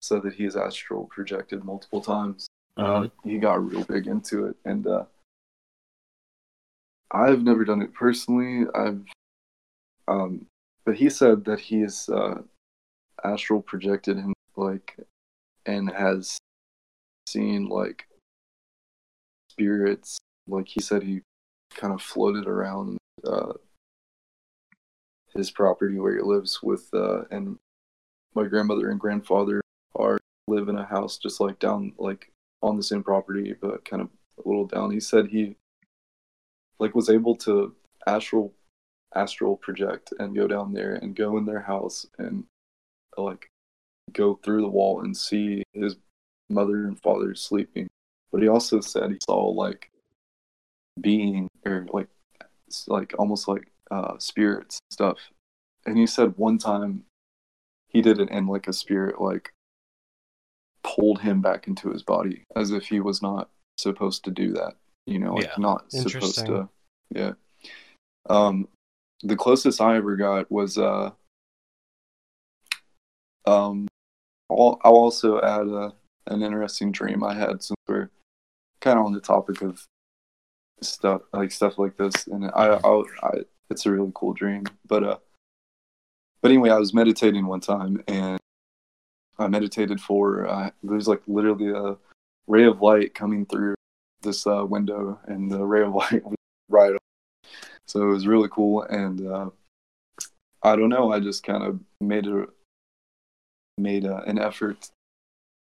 [0.00, 2.46] said that he has astral projected multiple times.
[2.78, 3.10] Uh, Mhm.
[3.24, 5.04] he got real big into it, and uh,
[7.10, 8.66] I've never done it personally.
[8.74, 9.04] I've,
[10.08, 10.46] um,
[10.84, 12.42] but he said that he has uh,
[13.24, 14.96] astral projected him like,
[15.66, 16.38] and has
[17.28, 18.06] seen like
[19.50, 20.18] spirits.
[20.48, 21.22] Like he said, he
[21.74, 23.52] kind of floated around uh,
[25.34, 27.58] his property where he lives with, uh, and
[28.34, 29.60] my grandmother and grandfather
[29.94, 32.30] are live in a house just like down, like
[32.62, 34.08] on the same property, but kind of
[34.44, 34.90] a little down.
[34.90, 35.56] He said he
[36.78, 37.74] like was able to
[38.06, 38.52] astral
[39.14, 42.44] astral project and go down there and go in their house and
[43.16, 43.48] like
[44.12, 45.96] go through the wall and see his
[46.48, 47.88] mother and father sleeping.
[48.30, 49.90] But he also said he saw like
[51.00, 52.08] being or like
[52.86, 55.18] like almost like uh spirits and stuff.
[55.86, 57.04] And he said one time
[57.88, 59.52] he did it and like a spirit like
[60.82, 64.74] pulled him back into his body as if he was not supposed to do that.
[65.06, 65.54] You know, like Yeah.
[65.58, 66.68] not supposed to
[67.14, 67.32] yeah.
[68.28, 68.68] Um
[69.22, 71.10] the closest I ever got was uh
[73.46, 73.86] um
[74.50, 75.92] I'll, I'll also add a,
[76.26, 78.10] an interesting dream I had since we're
[78.80, 79.84] kind of on the topic of
[80.82, 83.30] stuff like stuff like this, and I, I, I
[83.70, 84.64] it's a really cool dream.
[84.86, 85.18] But uh,
[86.42, 88.38] but anyway, I was meditating one time, and
[89.38, 91.96] I meditated for uh, there's like literally a
[92.46, 93.75] ray of light coming through
[94.26, 96.36] this uh, window, and the ray of light was
[96.68, 96.92] right.
[96.92, 96.98] On.
[97.86, 99.50] So it was really cool, and uh,
[100.62, 101.12] I don't know.
[101.12, 102.46] I just kind of made a
[103.78, 104.90] made uh, an effort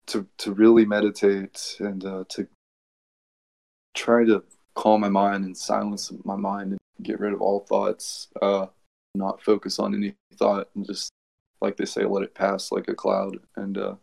[0.09, 2.47] to to really meditate and uh, to
[3.95, 4.43] try to
[4.75, 8.67] calm my mind and silence my mind and get rid of all thoughts, uh,
[9.15, 11.11] not focus on any thought, and just
[11.61, 13.39] like they say, let it pass like a cloud.
[13.57, 13.95] And uh,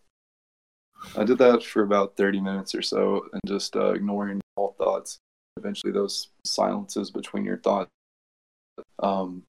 [1.16, 5.20] I did that for about thirty minutes or so, and just uh, ignoring all thoughts.
[5.58, 7.90] Eventually, those silences between your thoughts,
[9.00, 9.44] um,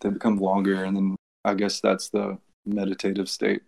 [0.00, 3.62] they become longer, and then I guess that's the meditative state.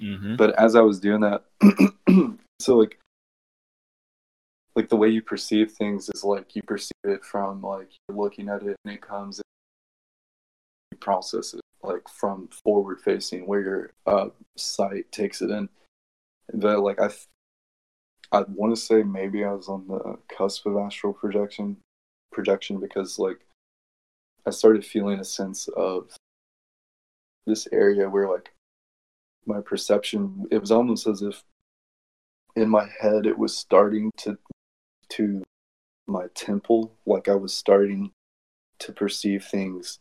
[0.00, 0.36] Mm-hmm.
[0.36, 1.44] But as I was doing that,
[2.58, 2.98] so like,
[4.74, 8.48] like the way you perceive things is like you perceive it from like you're looking
[8.48, 9.44] at it and it comes, and
[10.92, 15.68] you process it like from forward facing where your uh, sight takes it in.
[16.52, 17.28] But like I, th-
[18.32, 21.76] I want to say maybe I was on the cusp of astral projection,
[22.32, 23.40] projection because like
[24.46, 26.10] I started feeling a sense of
[27.46, 28.52] this area where like
[29.46, 31.42] my perception it was almost as if
[32.56, 34.36] in my head it was starting to
[35.08, 35.42] to
[36.06, 38.12] my temple like i was starting
[38.80, 39.98] to perceive things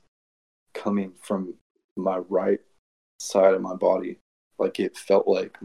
[0.74, 1.54] coming from
[1.96, 2.60] my right
[3.20, 4.18] side of my body.
[4.58, 5.58] Like it felt like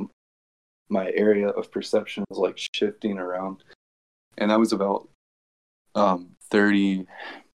[0.88, 3.64] my area of perception was like shifting around.
[4.38, 5.08] And that was about
[5.94, 7.06] um, 30,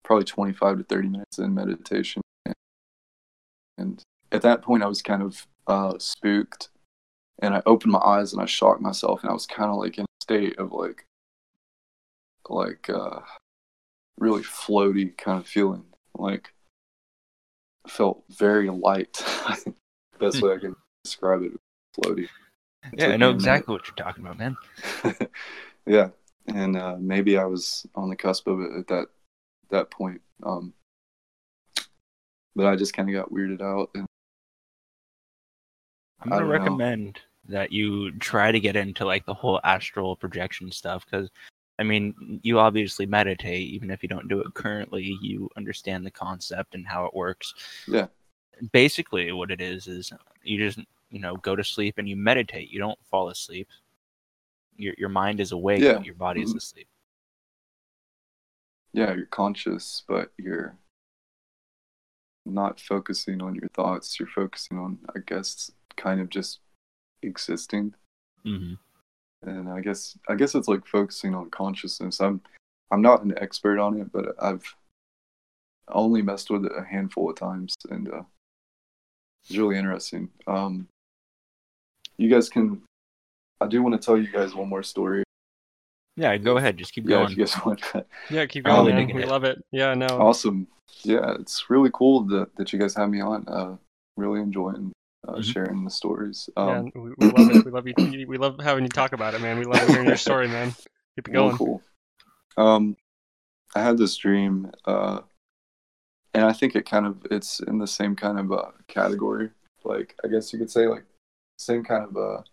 [0.04, 2.22] probably 25 to 30 minutes in meditation.
[3.78, 6.68] And at that point, I was kind of uh, spooked.
[7.40, 9.22] And I opened my eyes and I shocked myself.
[9.22, 11.04] And I was kind of like in a state of like,
[12.48, 13.20] like, uh,
[14.18, 15.84] really floaty kind of feeling.
[16.14, 16.52] Like,
[17.86, 19.22] felt very light.
[20.18, 21.52] Best way I can describe it,
[21.96, 22.28] floaty.
[22.92, 24.56] Yeah, I know exactly what you're talking about, man.
[25.86, 26.08] yeah,
[26.46, 29.06] and uh, maybe I was on the cusp of it at that
[29.70, 30.20] that point.
[30.42, 30.72] Um,
[32.54, 33.90] but I just kind of got weirded out.
[33.94, 34.06] And
[36.20, 37.58] I'm gonna recommend know.
[37.58, 41.30] that you try to get into like the whole astral projection stuff because
[41.78, 46.10] I mean, you obviously meditate, even if you don't do it currently, you understand the
[46.10, 47.52] concept and how it works.
[47.86, 48.06] Yeah.
[48.72, 50.10] Basically, what it is is
[50.42, 50.78] you just,
[51.10, 52.70] you know, go to sleep and you meditate.
[52.70, 53.68] You don't fall asleep.
[54.76, 56.00] Your your mind is awake, yeah.
[56.02, 56.58] your body is mm-hmm.
[56.58, 56.88] asleep.
[58.92, 60.76] Yeah, you're conscious, but you're
[62.44, 64.18] not focusing on your thoughts.
[64.18, 66.60] You're focusing on, I guess, kind of just
[67.22, 67.94] existing.
[68.44, 68.74] Mm-hmm
[69.42, 72.20] and I guess I guess it's like focusing on consciousness.
[72.20, 72.40] I'm
[72.90, 74.64] I'm not an expert on it, but I've
[75.88, 78.22] only messed with it a handful of times, and uh,
[79.44, 80.28] it's really interesting.
[80.46, 80.88] Um,
[82.18, 82.82] you guys can.
[83.60, 85.24] I do want to tell you guys one more story.
[86.16, 86.78] Yeah, go ahead.
[86.78, 87.30] Just keep yeah, going.
[87.30, 87.82] you guys want
[88.30, 88.96] yeah, keep going.
[88.96, 89.28] Um, we it.
[89.28, 89.62] love it.
[89.70, 90.06] Yeah, no.
[90.06, 90.66] Awesome.
[91.02, 93.46] Yeah, it's really cool that, that you guys have me on.
[93.48, 93.76] Uh,
[94.16, 94.92] really enjoying
[95.26, 95.40] uh, mm-hmm.
[95.42, 96.48] sharing the stories.
[96.56, 97.64] Um, yeah, we, we, love it.
[97.64, 98.26] We love you.
[98.26, 99.58] We love having you talk about it, man.
[99.58, 100.74] We love hearing your story, man.
[101.16, 101.56] Keep it going.
[101.56, 101.82] cool.
[102.56, 102.96] Um,
[103.74, 105.20] I had this dream, uh,
[106.32, 109.50] and I think it kind of it's in the same kind of uh, category.
[109.84, 111.04] Like I guess you could say like
[111.56, 112.44] same kind of a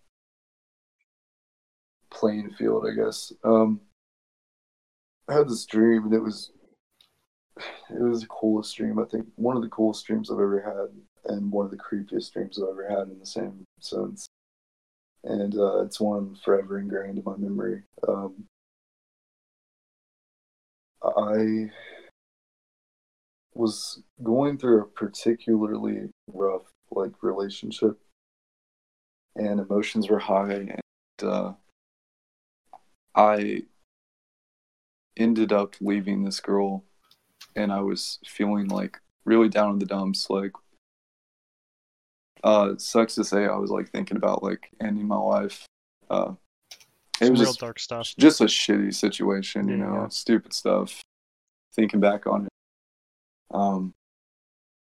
[2.10, 2.86] playing field.
[2.86, 3.32] I guess.
[3.42, 3.80] Um,
[5.28, 6.52] I had this dream, and it was
[7.90, 8.98] it was the coolest dream.
[8.98, 12.32] I think one of the coolest dreams I've ever had and one of the creepiest
[12.32, 14.26] dreams I've ever had in the same sense.
[15.22, 17.82] And uh, it's one forever ingrained in my memory.
[18.06, 18.44] Um,
[21.02, 21.70] I
[23.54, 27.98] was going through a particularly rough like relationship,
[29.36, 30.80] and emotions were high, and
[31.22, 31.52] uh,
[33.14, 33.62] I
[35.16, 36.84] ended up leaving this girl,
[37.56, 40.52] and I was feeling like really down in the dumps, like
[42.42, 45.66] uh, sucks to say I was like thinking about like ending my life.
[46.10, 46.32] Uh,
[47.20, 48.14] it Some was real just, dark stuff.
[48.18, 50.08] Just a shitty situation, you yeah, know, yeah.
[50.08, 51.00] stupid stuff.
[51.74, 52.52] Thinking back on it,
[53.52, 53.94] um,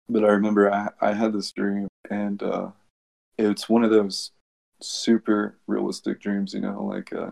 [0.09, 2.69] but I remember I I had this dream, and uh,
[3.38, 4.31] it's one of those
[4.83, 6.55] super realistic dreams.
[6.55, 7.31] You know, like uh,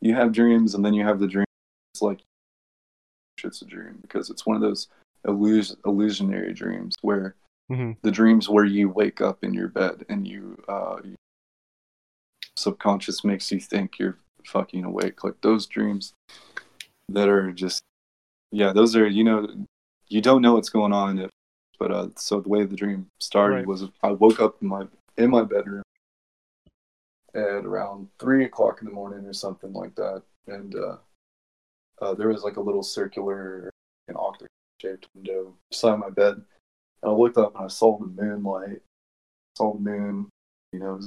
[0.00, 1.46] you have dreams, and then you have the dream.
[1.94, 2.20] It's like
[3.42, 4.88] it's a dream because it's one of those
[5.26, 7.36] illus- illusionary dreams where
[7.70, 7.92] Mm-hmm.
[8.02, 10.96] The dreams where you wake up in your bed and you, uh,
[12.56, 15.22] subconscious makes you think you're fucking awake.
[15.22, 16.14] Like those dreams
[17.10, 17.82] that are just,
[18.50, 19.46] yeah, those are, you know,
[20.08, 21.18] you don't know what's going on.
[21.18, 21.30] If,
[21.78, 23.66] but uh, so the way the dream started right.
[23.66, 24.86] was I woke up in my
[25.18, 25.82] in my bedroom
[27.34, 30.96] at around three o'clock in the morning or something like that, and uh,
[32.00, 33.70] uh, there was like a little circular,
[34.08, 34.48] an octagon
[34.80, 36.44] shaped window beside my bed, and
[37.04, 38.80] I looked up and I saw the moonlight.
[39.56, 40.28] Saw the moon,
[40.72, 41.00] you know,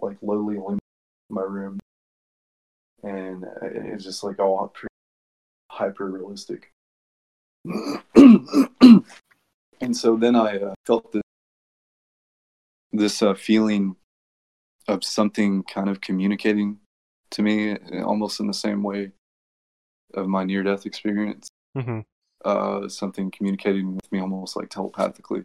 [0.00, 0.80] like lowly illuminating
[1.28, 1.78] my room,
[3.02, 4.72] and it was just like all
[5.70, 6.72] hyper realistic.
[8.14, 9.04] and
[9.92, 11.22] so then I uh, felt this
[12.92, 13.96] this uh, feeling
[14.88, 16.78] of something kind of communicating
[17.30, 19.10] to me, almost in the same way
[20.14, 21.48] of my near death experience.
[21.76, 22.00] Mm-hmm
[22.46, 25.44] uh, something communicating with me almost like telepathically,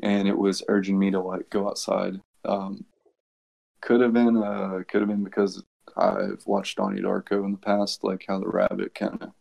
[0.00, 2.20] and it was urging me to like go outside.
[2.44, 2.84] Um,
[3.80, 5.62] could have been uh, could have been because
[5.96, 9.32] I've watched Donnie Darko in the past, like how the rabbit kind of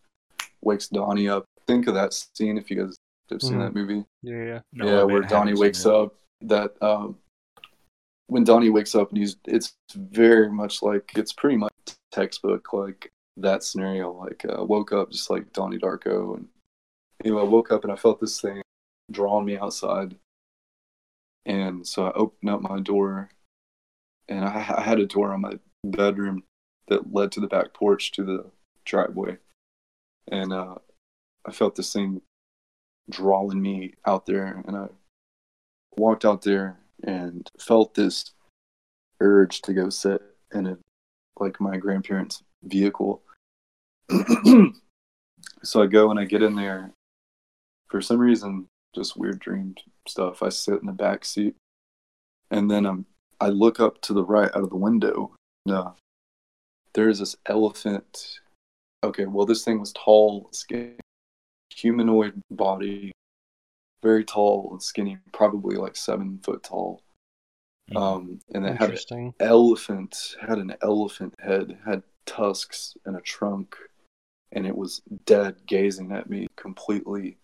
[0.61, 1.45] wakes Donnie up.
[1.67, 2.95] Think of that scene if you guys
[3.31, 3.65] have seen mm.
[3.65, 4.05] that movie.
[4.23, 6.15] Yeah, yeah, no, yeah, where Donnie wakes up.
[6.41, 7.17] That um,
[8.27, 11.71] when Donnie wakes up and he's, it's very much like it's pretty much
[12.11, 14.11] textbook like that scenario.
[14.11, 16.47] Like uh, woke up just like Donnie Darko, and
[17.23, 18.61] anyway, I woke up and I felt this thing
[19.11, 20.15] drawing me outside,
[21.45, 23.29] and so I opened up my door,
[24.27, 26.43] and I, I had a door on my bedroom
[26.87, 28.45] that led to the back porch to the
[28.85, 29.37] driveway,
[30.31, 30.75] and uh,
[31.45, 32.21] I felt this thing
[33.09, 34.87] drawing me out there, and I
[35.97, 38.31] walked out there and felt this
[39.21, 40.21] urge to go sit
[40.53, 40.77] in a
[41.39, 43.21] like my grandparents' vehicle.
[45.63, 46.91] so I go and I get in there.
[47.89, 49.75] For some reason, just weird dream
[50.07, 50.41] stuff.
[50.41, 51.55] I sit in the back seat,
[52.51, 53.05] and then I'm
[53.39, 55.31] I look up to the right out of the window.
[55.65, 55.91] And, uh,
[56.93, 58.39] there's this elephant.
[59.03, 60.95] Okay, well, this thing was tall, skinny,
[61.69, 63.11] humanoid body,
[64.05, 67.01] very tall and skinny, probably like seven foot tall.
[67.91, 67.97] Mhm.
[67.97, 69.33] Um, and it had an Interesting.
[69.39, 73.75] elephant, had an elephant head, had tusks and a trunk,
[74.51, 77.37] and it was dead, gazing at me, completely,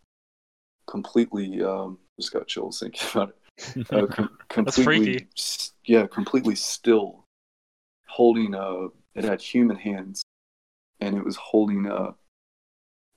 [0.87, 1.63] completely.
[1.63, 3.37] Um, just got chills thinking about it.
[3.91, 5.27] Uh, com- completely, freaky.
[5.85, 7.25] Yeah, completely still,
[8.07, 8.87] holding a.
[9.13, 10.23] It had human hands,
[10.99, 12.15] and it was holding a,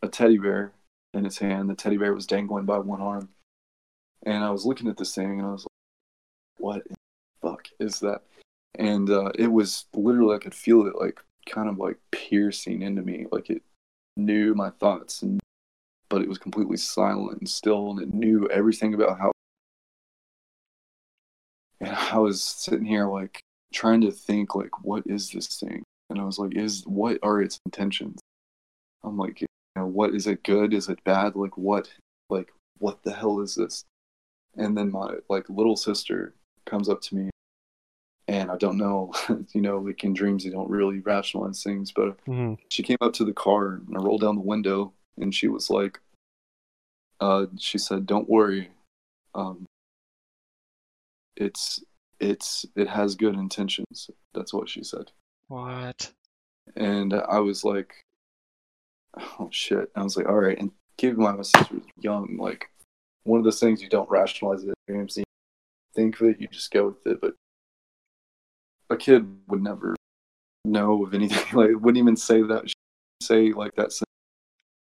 [0.03, 0.75] a teddy bear
[1.15, 1.71] in its hand.
[1.71, 3.29] The teddy bear was dangling by one arm,
[4.25, 5.71] and I was looking at this thing, and I was like,
[6.59, 6.97] "What the
[7.43, 8.23] fuck is that?"
[8.77, 13.03] And uh, it was literally, I could feel it, like kind of like piercing into
[13.03, 13.63] me, like it
[14.17, 15.41] knew my thoughts, and
[16.09, 19.33] but it was completely silent and still, and it knew everything about how
[21.81, 23.41] and I was sitting here like
[23.73, 25.83] trying to think like what is this thing?
[26.11, 28.21] And I was like, is what are its intentions?
[29.03, 29.47] I'm like, you
[29.77, 30.73] know, what is it good?
[30.73, 31.37] Is it bad?
[31.37, 31.91] Like what
[32.31, 33.85] like what the hell is this?
[34.57, 36.35] And then my like little sister
[36.67, 37.31] comes up to me
[38.29, 39.13] and I don't know,
[39.53, 42.59] you know, like in dreams you don't really rationalize things, but Mhm.
[42.71, 45.71] she came up to the car and I rolled down the window and she was
[45.71, 46.01] like
[47.21, 48.71] uh she said, Don't worry.
[49.35, 49.67] Um
[51.37, 51.83] it's
[52.21, 54.09] it's it has good intentions.
[54.35, 55.11] That's what she said.
[55.49, 56.13] What?
[56.77, 58.05] And I was like
[59.39, 59.91] oh shit.
[59.95, 62.69] I was like, all right, and keep in mind my sister was young, like
[63.25, 64.75] one of those things you don't rationalize it.
[64.89, 65.07] You
[65.95, 67.35] think of it, you just go with it, but
[68.91, 69.97] a kid would never
[70.65, 72.65] know of anything like wouldn't even say that
[73.23, 74.05] say like that sentence.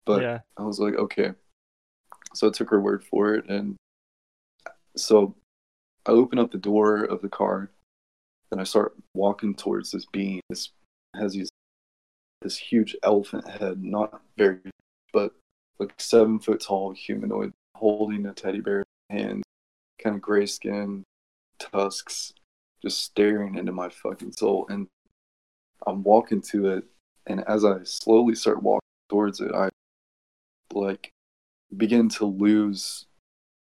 [0.06, 0.40] but yeah.
[0.58, 1.32] I was like, okay.
[2.34, 3.76] So I took her word for it, and
[4.96, 5.36] so
[6.06, 7.72] I open up the door of the car,
[8.52, 10.42] and I start walking towards this being.
[10.50, 10.70] This
[11.16, 11.50] has these
[12.42, 14.60] this huge elephant head, not very,
[15.12, 15.34] but
[15.80, 19.44] like seven foot tall humanoid, holding a teddy bear in hands,
[20.04, 21.04] kind of gray skin,
[21.60, 22.34] tusks,
[22.82, 24.68] just staring into my fucking soul.
[24.70, 24.88] And
[25.88, 26.84] I'm walking to it,
[27.28, 29.70] and as I slowly start walking towards it, I
[30.74, 31.10] like
[31.76, 33.06] begin to lose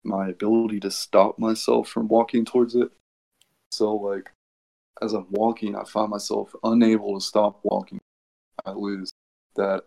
[0.04, 2.90] my ability to stop myself from walking towards it.
[3.72, 4.30] So like
[5.02, 8.00] as I'm walking, I find myself unable to stop walking.
[8.64, 9.10] I lose
[9.56, 9.84] that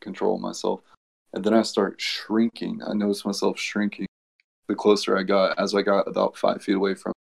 [0.00, 0.80] control of myself.
[1.34, 2.80] And then I start shrinking.
[2.86, 4.06] I notice myself shrinking
[4.68, 7.12] the closer I got as I got about five feet away from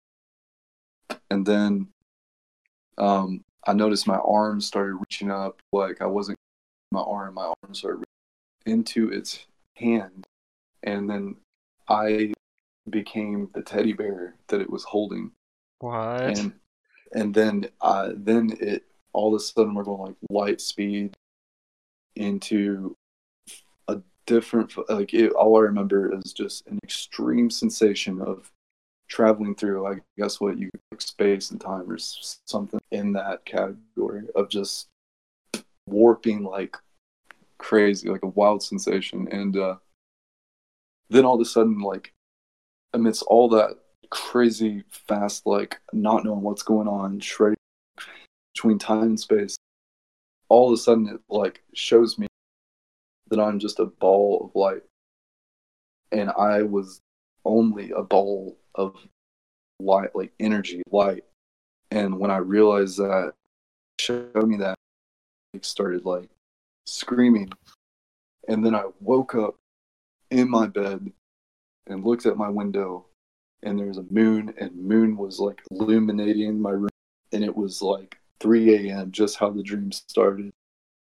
[1.10, 1.18] it.
[1.30, 1.88] And then
[2.98, 6.36] um, I noticed my arms started reaching up like I wasn't
[6.90, 8.04] my arm, my arms started
[8.66, 9.46] reaching into its
[9.76, 10.26] hand.
[10.82, 11.36] And then
[11.88, 12.32] I
[12.90, 15.30] became the teddy bear that it was holding
[15.78, 16.20] What?
[16.38, 16.52] and
[17.12, 21.14] and then uh then it all of a sudden we're going like light speed
[22.16, 22.96] into
[24.34, 28.50] different like it, all i remember is just an extreme sensation of
[29.08, 34.22] traveling through i guess what you like space and time or something in that category
[34.34, 34.88] of just
[35.86, 36.76] warping like
[37.58, 39.76] crazy like a wild sensation and uh
[41.10, 42.12] then all of a sudden like
[42.94, 43.76] amidst all that
[44.12, 47.56] crazy fast, like not knowing what's going on, shredding
[48.54, 49.56] between time and space.
[50.50, 52.26] All of a sudden, it like shows me
[53.32, 54.82] that I'm just a ball of light,
[56.12, 57.00] and I was
[57.44, 58.94] only a ball of
[59.80, 61.24] light, like energy, light.
[61.90, 63.34] And when I realized that, it
[64.00, 64.76] showed me that,
[65.54, 66.28] I started like
[66.86, 67.50] screaming,
[68.48, 69.56] and then I woke up
[70.30, 71.10] in my bed
[71.86, 73.06] and looked at my window
[73.62, 76.88] and there was a moon and moon was like illuminating my room.
[77.32, 80.52] And it was like 3 a.m just how the dream started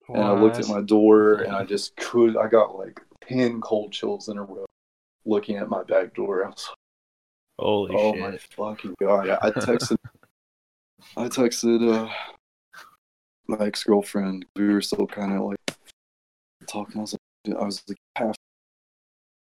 [0.09, 3.93] and i looked at my door and i just could i got like 10 cold
[3.93, 4.67] chills in a row
[5.27, 6.45] looking at my back door.
[6.45, 6.77] I was like,
[7.59, 8.21] Holy oh shit.
[8.21, 9.29] my fucking god.
[9.29, 9.97] I, I texted
[11.17, 12.11] i texted uh
[13.47, 14.47] my ex-girlfriend.
[14.57, 15.77] We were still kind of like
[16.67, 16.99] talking.
[16.99, 18.35] I was like i was like you have,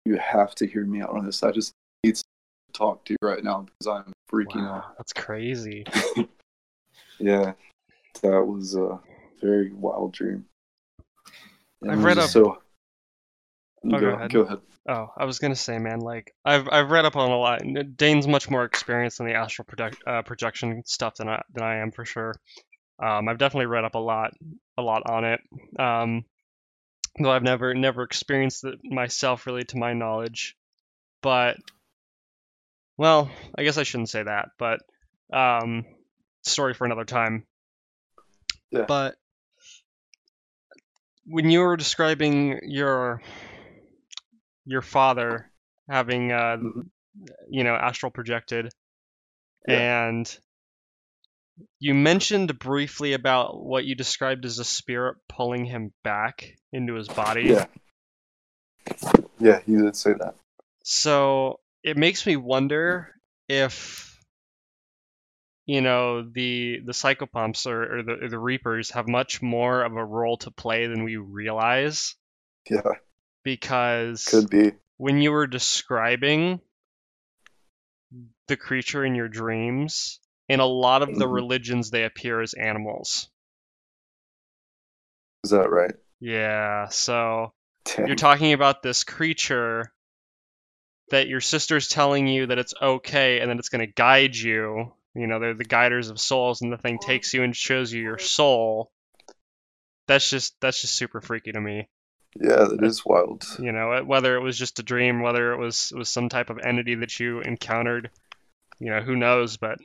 [0.07, 1.43] you have to hear me out on this.
[1.43, 1.73] I just
[2.05, 2.25] need to
[2.73, 4.97] talk to you right now because i'm freaking out.
[4.97, 5.85] that's crazy.
[7.23, 7.53] Yeah,
[8.23, 8.99] that was a
[9.43, 10.47] very wild dream.
[11.83, 12.31] And I've read up.
[12.31, 12.59] so
[13.85, 14.33] Oh, go ahead.
[14.33, 14.59] Go ahead.
[14.89, 17.63] Oh, I was gonna say, man, like I've I've read up on a lot.
[17.97, 21.77] Dane's much more experienced in the astral project, uh, projection stuff than I than I
[21.77, 22.35] am for sure.
[23.03, 24.33] Um, I've definitely read up a lot
[24.77, 25.41] a lot on it.
[25.79, 26.25] Um,
[27.19, 30.57] though I've never never experienced it myself, really, to my knowledge.
[31.23, 31.57] But
[32.99, 34.51] well, I guess I shouldn't say that.
[34.59, 34.81] But
[35.33, 35.87] um,
[36.43, 37.47] story for another time.
[38.71, 38.85] Yeah.
[38.87, 39.17] But
[41.31, 43.23] when you were describing your
[44.65, 45.51] your father
[45.89, 46.91] having uh, Mhm.
[47.49, 48.71] you know astral projected
[49.69, 50.07] Yeah.
[50.07, 50.39] and
[51.79, 57.09] you mentioned briefly about what you described as a spirit pulling him back into his
[57.09, 57.67] body Yeah.
[59.39, 60.35] Yeah, he did say that.
[60.83, 63.15] so it makes me wonder
[63.49, 64.10] if
[65.71, 69.95] you know the the psychopomps or, or the or the reapers have much more of
[69.95, 72.17] a role to play than we realize
[72.69, 72.95] Yeah,
[73.45, 74.73] because could be.
[74.97, 76.61] when you were describing
[78.49, 80.19] the creature in your dreams,
[80.49, 81.35] in a lot of the Mhm.
[81.35, 83.29] religions, they appear as animals.
[85.45, 85.95] Is that right?
[86.19, 87.53] Yeah, so
[87.85, 88.09] Damn.
[88.09, 89.93] you're talking about this creature
[91.11, 94.93] that your sister's telling you that it's okay and that it's going to guide you.
[95.15, 98.03] You know, they're the guiders of souls, and the thing takes you and shows you
[98.03, 98.91] your soul.
[100.07, 101.89] That's just that's just super freaky to me.
[102.41, 103.45] yeah, that is wild.
[103.59, 106.49] you know whether it was just a dream whether it was it was some type
[106.51, 108.11] of entity that you encountered
[108.79, 109.79] you know who knows but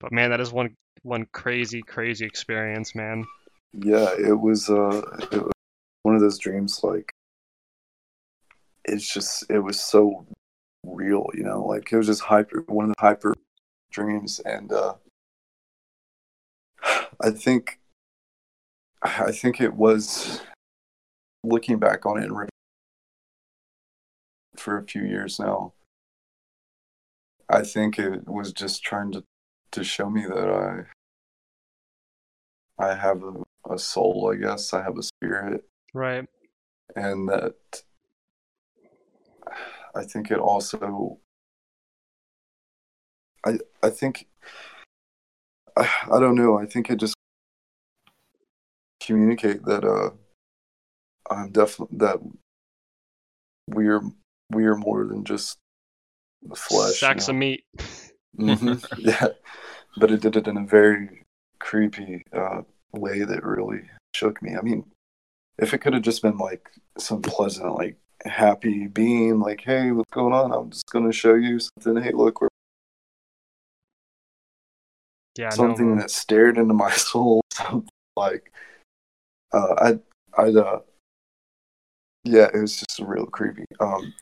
[0.00, 3.26] but man that is one one crazy crazy experience man
[3.74, 5.02] Yeah, it was uh
[5.32, 5.52] it was
[6.02, 7.12] one of those dreams like
[8.84, 10.26] it's just it was so
[10.84, 13.34] real, you know, like it was just hyper one of the hyper
[13.92, 14.94] dreams and uh
[17.20, 17.78] I think
[19.02, 20.42] I think it was
[21.44, 22.48] looking back on it and re-
[24.56, 25.72] for a few years now.
[27.48, 29.24] I think it was just trying to
[29.72, 30.84] to show me that I
[32.78, 34.72] I have a, a soul, I guess.
[34.72, 35.64] I have a spirit,
[35.94, 36.26] right
[36.96, 37.82] and that
[39.94, 41.18] I think it also.
[43.44, 44.26] I I think.
[45.76, 46.58] I, I don't know.
[46.58, 47.14] I think it just
[49.00, 50.10] communicate that uh,
[51.30, 52.18] I'm definitely that
[53.68, 54.02] we are
[54.50, 55.56] we are more than just
[56.42, 56.90] the flesh.
[56.90, 57.32] you stacks know?
[57.32, 57.64] of meat
[58.36, 59.28] hmm yeah,
[59.96, 61.24] but it did it in a very
[61.58, 62.62] creepy uh,
[62.92, 63.82] way that really
[64.14, 64.56] shook me.
[64.56, 64.84] I mean,
[65.58, 70.10] if it could have just been like some pleasant, like happy being, like, "Hey, what's
[70.10, 70.52] going on?
[70.52, 72.02] I'm just gonna show you something.
[72.02, 72.48] Hey, look, we're
[75.36, 75.98] yeah something man.
[75.98, 77.42] that stared into my soul."
[78.16, 78.52] Like,
[79.52, 79.98] uh, I,
[80.42, 80.80] I, uh,
[82.24, 83.64] yeah, it was just real creepy.
[83.80, 84.12] Um,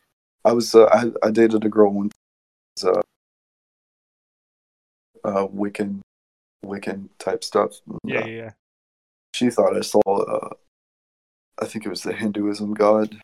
[0.44, 2.14] I was, uh, I, I dated a girl once,
[2.84, 3.00] uh,
[5.24, 6.00] uh, Wiccan,
[6.64, 7.80] Wiccan type stuff.
[7.86, 8.50] and, yeah uh, yeah yeah
[9.34, 10.50] she thought I saw, uh,
[11.60, 13.16] I think it was the Hinduism god.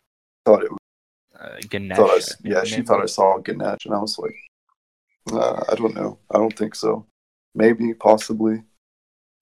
[0.44, 0.78] Thought it was,
[1.38, 1.96] Uh, Ganesh.
[1.96, 4.36] thought I, I s- yeah, she thought I saw Ganesh, and I was like,
[5.32, 7.06] uh, I don't know, I don't think so.
[7.56, 8.62] Maybe, possibly.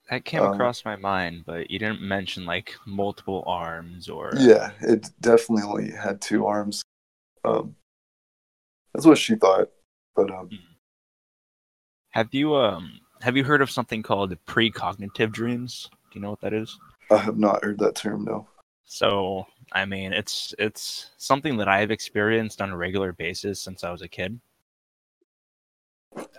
[0.09, 4.33] That came um, across my mind, but you didn't mention like multiple arms or.
[4.39, 6.83] Yeah, it definitely had two arms.
[7.45, 7.75] Um,
[8.95, 9.71] that's what she thought,
[10.15, 10.49] but um,
[12.11, 15.91] Have you um have you heard of something called precognitive dreams?
[16.13, 16.79] Do you know what that is?
[17.11, 18.25] I have not heard that term.
[18.25, 18.47] No.
[18.85, 23.91] So, I mean, it's it's something that I've experienced on a regular basis since I
[23.91, 24.39] was a kid.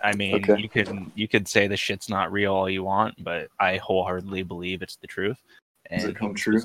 [0.06, 0.60] I mean, Okay.
[0.62, 4.44] you could you could say the shit's not real all you want, but I wholeheartedly
[4.44, 5.38] believe it's the truth.
[5.90, 6.60] Does it come true?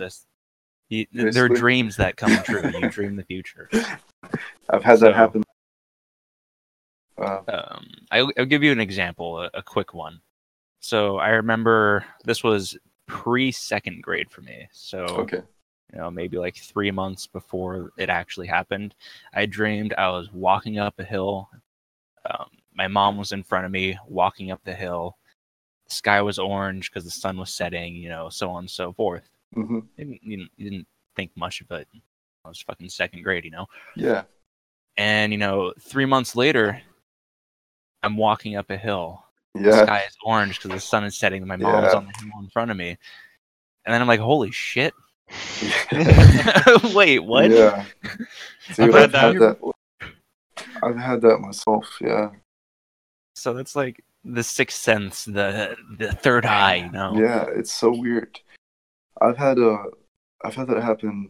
[0.90, 2.70] You, they're dreams that come true.
[2.80, 3.68] you dream the future.
[4.70, 5.44] I've had So- that happen.
[7.18, 10.22] Uh, Um, I'll, I'll give you an example, a, a quick one.
[10.80, 12.78] So I remember this was
[13.08, 14.68] pre second grade for me.
[14.72, 15.42] So okay.
[15.94, 18.94] you know, maybe like three months before it actually happened.
[19.34, 21.50] I dreamed I was walking up a hill.
[22.30, 25.18] Um, my mom was in front of me walking up the hill.
[25.88, 28.94] The sky was orange because the sun was setting, you know, so on and so
[28.94, 29.30] forth.
[29.54, 31.88] hmm Didn't, you, didn't, you didn't think much of it.
[32.46, 33.68] I was fucking second grade, you know.
[33.96, 34.24] Yeah.
[34.98, 36.82] And, you know, three months later,
[38.04, 39.24] I'm walking up a hill.
[39.54, 39.84] The Yeah.
[39.84, 41.46] sky is orange because the sun is setting.
[41.46, 41.98] My mom's Yeah.
[41.98, 42.98] on the hill in front of me.
[43.86, 44.94] And then I'm like, holy shit.
[46.94, 47.52] Wait, what?
[47.52, 47.86] Yeah.
[48.76, 49.58] Dude, I've had that.
[50.84, 51.98] I've had that myself.
[52.02, 52.30] Yeah.
[53.42, 57.14] So that's like the sixth sense, the the third eye, you know.
[57.20, 57.48] Yeah.
[57.56, 58.40] It's so weird.
[59.20, 59.86] I've had uh,
[60.44, 61.28] I've had that happen.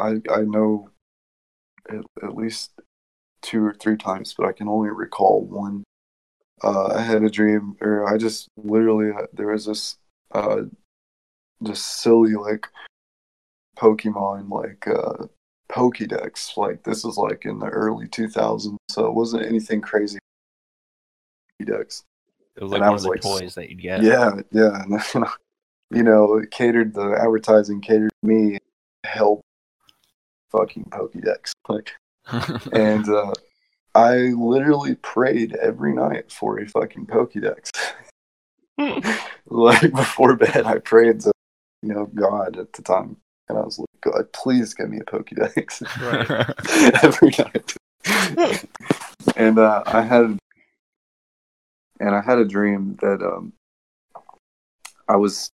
[0.00, 0.90] I I know
[1.88, 2.72] at, at least
[3.40, 5.84] two or three times, but I can only recall one.
[6.64, 9.96] Uh, I had a dream, or I just literally uh, there was this
[10.32, 10.62] uh,
[11.62, 12.66] just silly like
[13.76, 15.26] Pokemon like uh,
[15.70, 16.56] Pokédex.
[16.56, 20.18] Like this was like in the early 2000s, so it wasn't anything crazy.
[21.60, 22.02] Pokédex.
[22.56, 24.02] It was like And one was of the like, toys that you'd get.
[24.02, 24.82] Yeah, yeah.
[25.14, 25.24] and,
[25.90, 28.58] you know, it catered the advertising catered me
[29.04, 29.40] help
[30.50, 31.52] fucking Pokédex.
[31.68, 31.92] Like
[32.72, 33.32] and uh,
[33.94, 37.70] I literally prayed every night for a fucking Pokédex.
[39.46, 41.32] like before bed, I prayed to
[41.82, 43.16] you know God at the time,
[43.48, 47.02] and I was like, God, please give me a Pokédex Right.
[47.02, 47.74] every night.
[49.36, 50.38] and uh, I had,
[52.00, 53.52] and I had a dream that um,
[55.08, 55.50] I was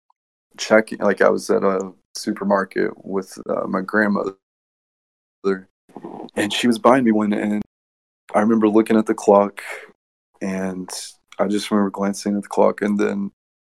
[0.56, 4.36] checking, like I was at a supermarket with uh, my grandmother,
[6.36, 7.62] and she was buying me one, and
[8.34, 9.62] I remember looking at the clock,
[10.40, 10.88] and
[11.38, 13.32] I just remember glancing at the clock, and then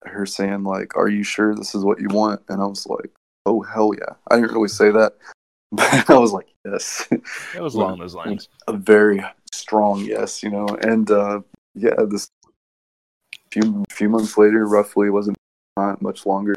[0.05, 3.11] her saying like, "Are you sure this is what you want?" And I was like,
[3.45, 5.13] "Oh hell yeah!" I didn't really say that,
[5.71, 8.49] but I was like, "Yes." It was along those lines.
[8.67, 10.67] a very strong yes, you know.
[10.81, 11.41] And uh,
[11.75, 12.29] yeah, this
[13.53, 15.37] few few months later, roughly, wasn't
[15.77, 16.55] not much longer,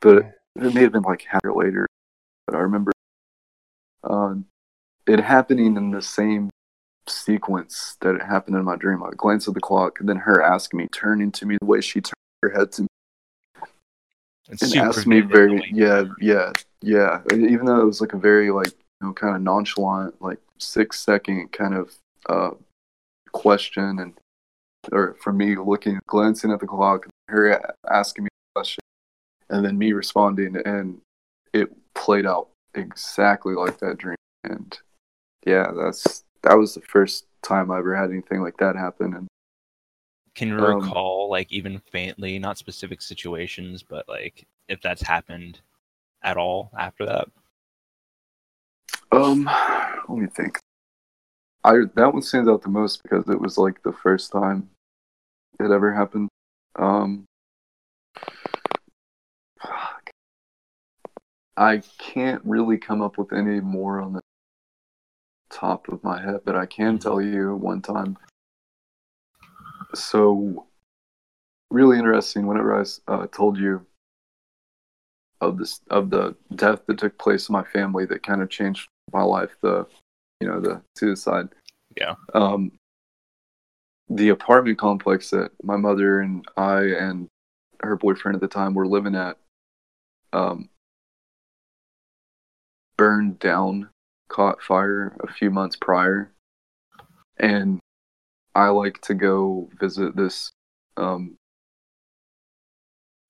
[0.00, 0.18] but
[0.56, 1.86] it may have been like half year later.
[2.46, 2.92] But I remember
[4.04, 4.34] uh,
[5.06, 6.50] it happening in the same
[7.08, 9.02] sequence that it happened in my dream.
[9.02, 11.80] I glance at the clock, and then her asking me, turning to me the way
[11.80, 12.88] she turned her head to me
[14.48, 18.50] It's and asked me very yeah yeah yeah even though it was like a very
[18.50, 21.94] like you know kind of nonchalant like six second kind of
[22.28, 22.50] uh
[23.32, 24.14] question and
[24.92, 28.80] or for me looking glancing at the clock her asking me a question
[29.50, 31.00] and then me responding and
[31.52, 34.78] it played out exactly like that dream and
[35.44, 39.26] yeah that's that was the first time i ever had anything like that happen and
[40.34, 45.60] Can you Um, recall, like even faintly, not specific situations, but like if that's happened
[46.22, 47.26] at all after that?
[49.10, 49.44] Um,
[50.08, 50.60] let me think.
[51.64, 54.70] I that one stands out the most because it was like the first time
[55.60, 56.28] it ever happened.
[56.76, 57.24] Um,
[59.60, 60.10] fuck.
[61.56, 64.20] I can't really come up with any more on the
[65.50, 67.00] top of my head, but I can Mhm.
[67.00, 68.16] tell you one time.
[69.94, 70.66] So,
[71.70, 72.46] really interesting.
[72.46, 73.84] Whenever I uh, told you
[75.40, 78.88] of this of the death that took place in my family that kind of changed
[79.12, 79.86] my life the
[80.40, 81.48] you know the suicide
[81.96, 82.14] Yeah.
[82.34, 82.72] um
[84.08, 87.28] the apartment complex that my mother and i and
[87.82, 89.36] her boyfriend at the time were living at
[90.32, 90.68] um
[92.96, 93.88] burned down
[94.28, 96.32] caught fire a few months prior.
[97.38, 97.80] And
[98.54, 100.50] i like to go visit this
[100.96, 101.36] um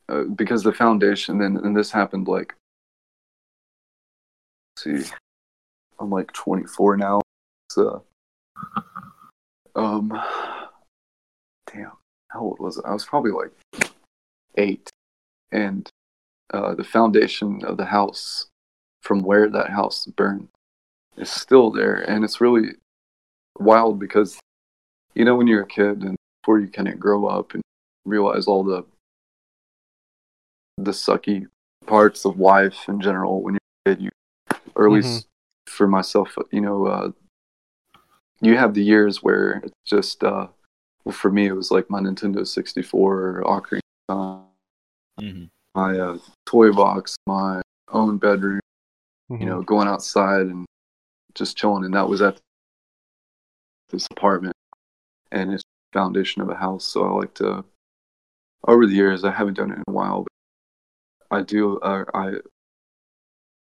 [0.08, 2.54] uh, because the foundation and, and this happened like
[4.86, 5.14] let's see
[6.00, 7.20] i'm like 24 now
[7.70, 8.04] so
[9.74, 10.12] um
[11.72, 11.92] damn
[12.30, 12.90] how old was i?
[12.90, 13.52] I was probably like
[14.56, 14.90] eight
[15.52, 15.88] and
[16.52, 18.46] uh, the foundation of the house
[19.02, 20.48] from where that house burned
[21.16, 22.70] is still there and it's really
[23.58, 24.38] wild because
[25.14, 27.62] you know when you're a kid and before you kind of grow up and
[28.04, 28.84] realize all the
[30.78, 31.46] the sucky
[31.86, 34.10] parts of life in general when you're a kid you
[34.74, 35.26] or at least
[35.68, 37.10] for myself you know uh
[38.40, 40.46] you have the years where it's just uh
[41.04, 44.44] well for me it was like my nintendo 64 Ocarina of Time,
[45.20, 45.44] hmm
[45.74, 47.60] my uh, toy box my
[47.92, 48.60] own bedroom
[49.30, 49.40] Mhm.
[49.40, 50.64] you know, going outside and
[51.34, 51.84] just chilling.
[51.84, 52.40] And that was at
[53.90, 54.54] this apartment
[55.32, 55.62] and it's
[55.92, 56.84] the foundation of a house.
[56.84, 57.64] So I like to,
[58.66, 62.34] over the years, I haven't done it in a while, but I do, uh, I,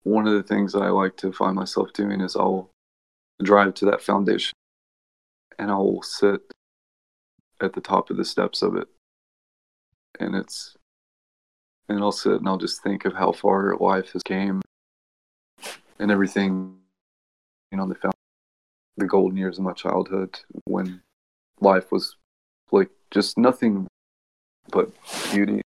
[0.02, 2.70] one of the things that I like to find myself doing is I'll
[3.42, 4.54] drive to that foundation
[5.58, 6.40] and I'll sit
[7.60, 8.88] at the top of the steps of it.
[10.18, 10.76] And it's,
[11.88, 14.62] and I'll sit and I'll just think of how far life has came
[15.98, 16.76] and everything,
[17.70, 18.10] you know, the
[18.96, 21.00] the golden years of my childhood when
[21.60, 22.16] life was
[22.70, 23.86] like just nothing
[24.70, 24.90] but
[25.32, 25.62] beauty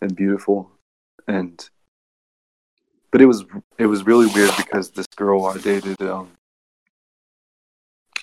[0.00, 0.70] and beautiful
[1.26, 1.68] and
[3.14, 3.44] but it was
[3.78, 6.32] it was really weird because this girl I dated um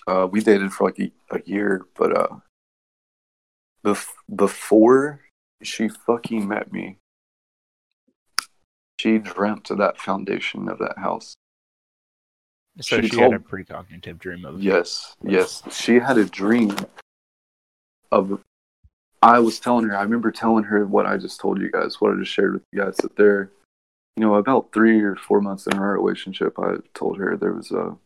[0.05, 2.35] uh we dated for like a, a year but uh
[3.85, 5.21] bef- before
[5.63, 6.97] she fucking met me
[8.99, 11.35] she dreamt of that foundation of that house
[12.81, 15.63] So She she, had a told- precognitive dream of Yes, yes.
[15.71, 16.75] She had a dream
[18.11, 18.41] of.
[19.21, 19.95] I was telling her.
[19.95, 22.01] I remember telling her what I just told you guys.
[22.01, 22.97] What I just shared with you guys.
[22.97, 23.51] That there,
[24.15, 27.71] you know, about three or four months in our relationship, I told her there was
[27.71, 27.97] a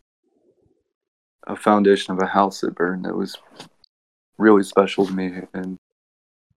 [1.47, 3.38] a foundation of a house that burned that was
[4.39, 5.78] really special to me, and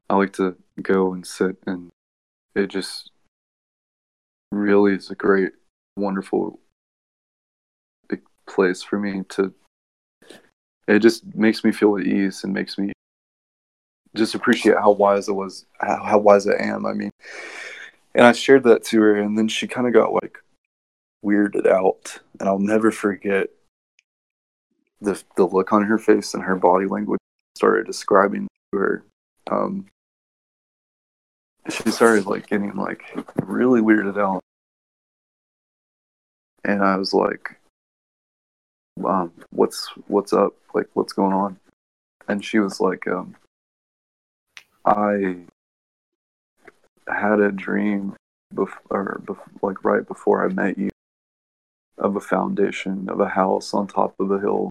[0.09, 1.91] I like to go and sit, and
[2.55, 3.11] it just
[4.51, 5.53] really is a great,
[5.97, 6.59] wonderful
[8.09, 9.53] big place for me to
[10.89, 12.93] it just makes me feel at ease and makes me
[14.17, 16.87] just appreciate how wise I was how, how wise I am.
[16.87, 17.11] I mean
[18.15, 20.39] and I shared that to her and then she kind of got like
[21.25, 23.49] weirded out and I'll never forget
[25.01, 27.21] the the look on her face and her body language
[27.57, 29.05] started describing to her
[29.51, 29.87] um
[31.69, 33.03] she started like getting like
[33.43, 34.43] really weirded out
[36.65, 37.59] and I was like
[39.05, 40.55] um, what's what's up?
[40.75, 41.59] Like, what's going on?
[42.29, 43.37] And she was like, um,
[44.85, 45.37] I
[47.11, 48.15] had a dream,
[48.55, 50.91] bef- or bef- like right before I met you,
[51.99, 54.71] of a foundation of a house on top of a hill.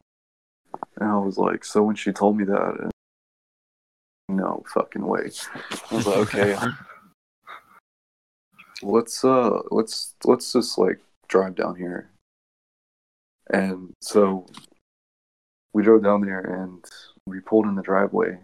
[0.99, 2.91] And I was like, so when she told me that,
[4.29, 5.31] no fucking way.
[5.91, 6.57] I was like, okay,
[8.81, 12.09] let's uh, let's let's just like drive down here
[13.49, 14.45] and so
[15.73, 16.83] we drove down there and
[17.25, 18.37] we pulled in the driveway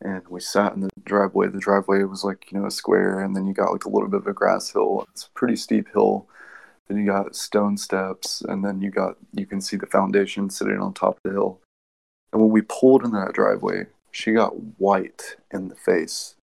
[0.00, 1.48] and we sat in the driveway.
[1.48, 4.08] The driveway was like, you know, a square and then you got like a little
[4.08, 5.04] bit of a grass hill.
[5.10, 6.28] It's a pretty steep hill.
[6.86, 10.80] Then you got stone steps and then you got you can see the foundation sitting
[10.80, 11.60] on top of the hill.
[12.32, 16.36] And when we pulled in that driveway, she got white in the face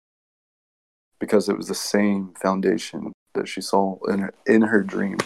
[1.19, 5.19] because it was the same foundation that she saw in her, in her dream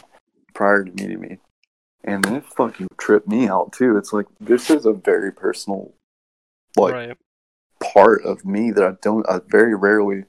[0.54, 1.38] prior to meeting me
[2.06, 3.96] and it fucking tripped me out too.
[3.96, 5.92] It's like this is a very personal,
[6.76, 7.16] like right.
[7.92, 10.24] Part of me that I don't, I very rarely,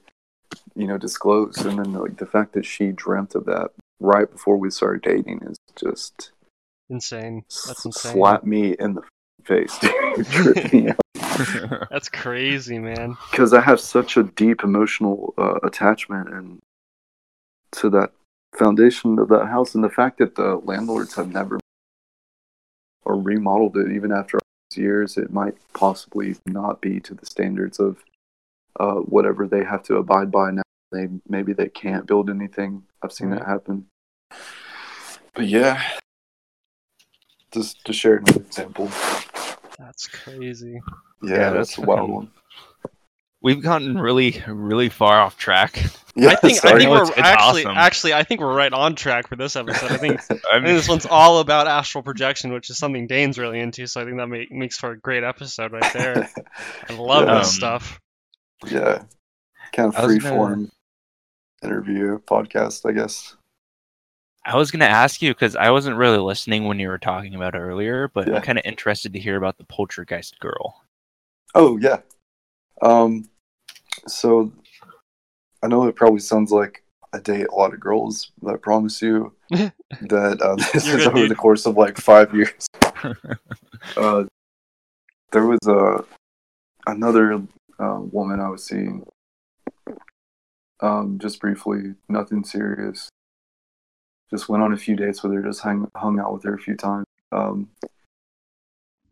[0.74, 1.56] you know, disclose.
[1.58, 5.40] And then like the fact that she dreamt of that right before we started dating
[5.42, 6.32] is just
[6.90, 7.44] Insane.
[7.66, 8.12] That's insane.
[8.12, 9.02] slap me in the
[9.44, 10.26] face, dude.
[10.26, 13.16] Tripped me out That's crazy, man.
[13.30, 16.58] because I have such a deep emotional uh, attachment and
[17.72, 18.12] to that
[18.56, 21.60] foundation of that house, and the fact that the landlords have never
[23.04, 27.26] or remodeled it even after all these years, it might possibly not be to the
[27.26, 28.04] standards of
[28.78, 30.62] uh, whatever they have to abide by now.
[30.92, 32.82] They maybe they can't build anything.
[33.02, 33.86] I've seen that happen.
[35.34, 35.82] But yeah,
[37.52, 38.90] just to share another example.
[39.78, 40.80] That's crazy.
[41.22, 42.30] Yeah, Yeah, that's, that's a wild one.
[43.40, 45.80] We've gotten really, really far off track.
[46.16, 47.76] Yeah, I think I think No, we're it's- it's actually awesome.
[47.76, 49.92] actually I think we're right on track for this episode.
[49.92, 53.38] I think I I think this one's all about astral projection, which is something Dane's
[53.38, 53.86] really into.
[53.86, 56.28] So I think that make, makes for a great episode right there.
[56.88, 57.38] I love Yeah.
[57.38, 58.00] this Um, stuff.
[58.66, 59.02] yeah,
[59.72, 60.70] kind of was free gonna- form
[61.62, 63.36] interview podcast, I guess.
[64.44, 67.54] I was gonna ask you because I wasn't really listening when you were talking about
[67.54, 68.36] it earlier, but Yeah.
[68.36, 70.82] I'm kind of interested to hear about the poltergeist girl.
[71.54, 71.98] Oh yeah.
[72.82, 73.28] Um,
[74.06, 74.52] so
[75.62, 79.00] I know it probably sounds like I date a lot of girls, but I promise
[79.02, 81.30] you that uh, this You're is over dude.
[81.30, 82.66] the course of like five years.
[83.96, 84.24] uh,
[85.32, 86.04] there was a
[86.86, 87.42] another
[87.78, 89.04] uh, woman I was seeing.
[90.80, 93.08] Um, just briefly, nothing serious.
[94.30, 95.42] Just went on a few dates with her.
[95.42, 97.06] Just hung hung out with her a few times.
[97.32, 97.68] Um,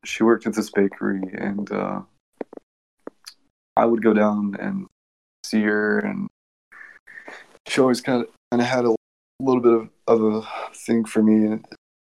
[0.04, 2.00] she worked at this bakery, and uh,
[3.76, 4.86] I would go down and
[5.44, 6.28] see her, and
[7.68, 8.94] she always kind of kind of had a
[9.40, 11.64] little bit of, of a thing for me, and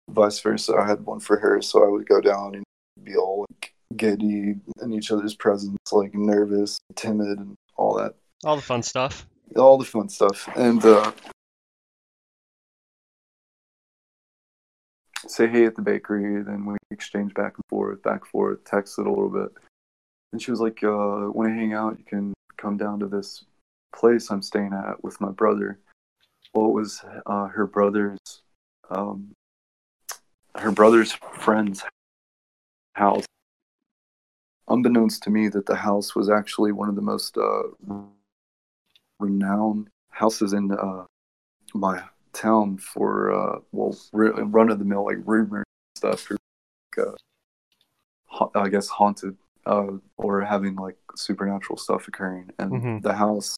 [0.09, 0.75] vice versa.
[0.75, 2.63] I had one for her, so I would go down and
[3.03, 8.55] be all like giddy in each other's presence, like nervous, timid, and all that, All
[8.55, 9.25] the fun stuff.
[9.55, 11.11] all the fun stuff, and uh,
[15.27, 16.43] say hey at the bakery.
[16.43, 19.49] Then we exchange back and forth, back and forth, texted a little bit.
[20.35, 21.97] And she was like, uh, "Want to hang out?
[21.97, 23.45] You can come down to this
[23.95, 25.79] place I'm staying at with my brother."
[26.53, 28.19] Well, it was uh, her brother's,
[28.89, 29.31] um,
[30.55, 31.85] her brother's friend's
[32.95, 33.23] house.
[34.67, 37.63] Unbeknownst to me, that the house was actually one of the most uh,
[39.21, 41.05] renowned houses in uh,
[41.73, 46.19] my town for uh, well, run of the mill like rumors and stuff.
[46.19, 46.35] For,
[46.97, 49.87] like, uh, I guess haunted uh,
[50.17, 53.01] or having like supernatural stuff occurring, and Mhm.
[53.01, 53.55] the house.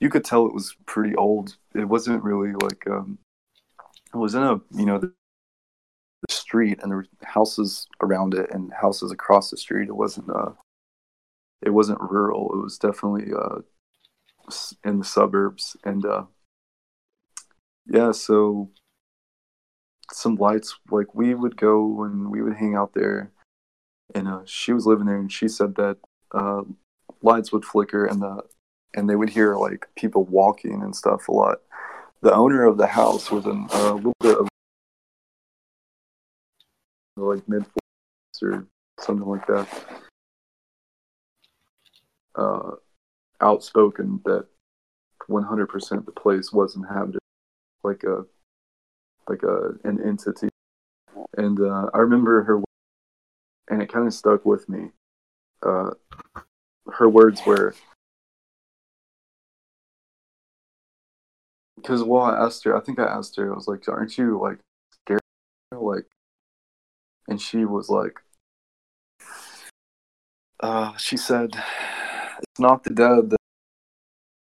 [0.00, 1.56] You could tell it was pretty old.
[1.74, 3.18] It wasn't really like um,
[4.12, 5.12] it was in a you know the
[6.28, 9.88] street and there were houses around it and houses across the street.
[9.88, 10.52] It wasn't uh
[11.62, 12.52] it wasn't rural.
[12.52, 13.60] It was definitely uh
[14.84, 16.24] in the suburbs and uh
[17.86, 18.70] yeah, so
[20.12, 23.32] some lights like we would go and we would hang out there
[24.16, 25.98] and uh she was living there and she said that
[26.32, 26.62] uh
[27.22, 28.42] lights would flicker and the
[28.96, 31.58] and they would hear like people walking and stuff a lot.
[32.22, 34.48] The owner of the house was in a little bit of
[37.16, 38.66] like mid 40s or
[38.98, 39.68] something like that.
[42.34, 42.72] Uh,
[43.40, 44.46] outspoken that
[45.28, 47.20] 100% the place was inhabited,
[47.82, 48.24] like a
[49.28, 50.48] like a an entity.
[51.36, 52.62] And uh, I remember her,
[53.68, 54.90] and it kind of stuck with me.
[55.62, 55.90] Uh,
[56.92, 57.74] her words were,
[61.76, 62.76] because well, I asked her.
[62.76, 63.52] I think I asked her.
[63.52, 64.58] I was like, "Aren't you like
[65.02, 65.20] scared?"
[65.72, 66.06] Like,
[67.28, 68.20] and she was like,
[70.60, 73.38] uh, she said, "It's not the dead that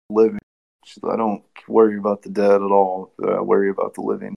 [0.09, 0.39] living."
[0.85, 3.13] She said, "I don't worry about the dead at all.
[3.23, 4.35] I worry about the living."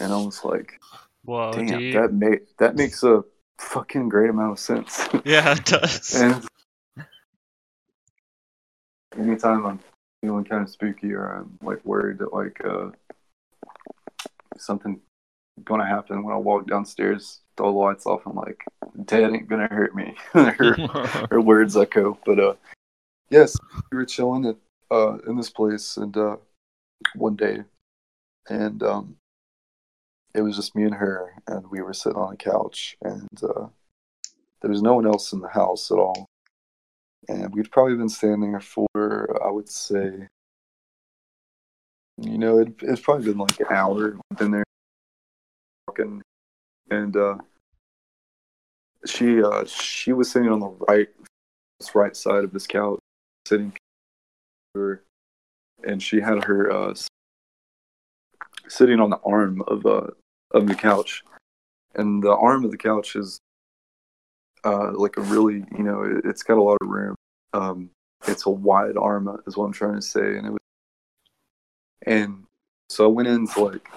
[0.00, 0.80] And I was like,
[1.24, 3.24] Whoa, "Damn, that make that makes a
[3.58, 6.14] fucking great amount of sense." Yeah, it does.
[6.20, 6.46] and
[9.18, 9.80] anytime I'm
[10.22, 12.90] feeling kind of spooky or I'm like worried that like uh
[14.58, 15.00] something
[15.64, 18.62] gonna happen when I walk downstairs, throw the lights off, I'm like,
[19.04, 20.14] Dad ain't gonna hurt me.
[20.32, 20.76] her,
[21.30, 22.18] her words echo.
[22.24, 22.54] But uh
[23.30, 23.56] yes,
[23.90, 24.56] we were chilling at
[24.90, 26.36] uh in this place and uh
[27.14, 27.62] one day
[28.48, 29.16] and um
[30.36, 33.66] it was just me and her and we were sitting on a couch and uh
[34.62, 36.26] there was no one else in the house at all
[37.28, 38.86] and we'd probably been standing there for
[39.44, 40.28] I would say,
[42.18, 44.16] you know, it, it's probably been like an hour.
[44.38, 44.64] Been there
[45.88, 46.22] talking,
[46.90, 47.36] and uh,
[49.06, 51.08] she uh, she was sitting on the right
[51.94, 52.98] right side of this couch,
[53.46, 53.72] sitting,
[54.74, 56.94] and she had her uh,
[58.68, 60.06] sitting on the arm of uh
[60.56, 61.22] of the couch,
[61.94, 63.38] and the arm of the couch is
[64.64, 67.14] uh, like a really, you know, it, it's got a lot of room.
[67.52, 67.90] Um,
[68.26, 70.58] it's a wide arm, uh, is what I'm trying to say, and it was,
[72.06, 72.44] and
[72.88, 73.88] so I went in to like,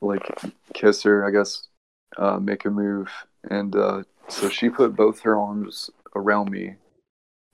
[0.00, 0.40] like
[0.74, 1.68] kiss her, I guess,
[2.16, 3.10] uh, make a move,
[3.50, 6.76] and uh, so she put both her arms around me,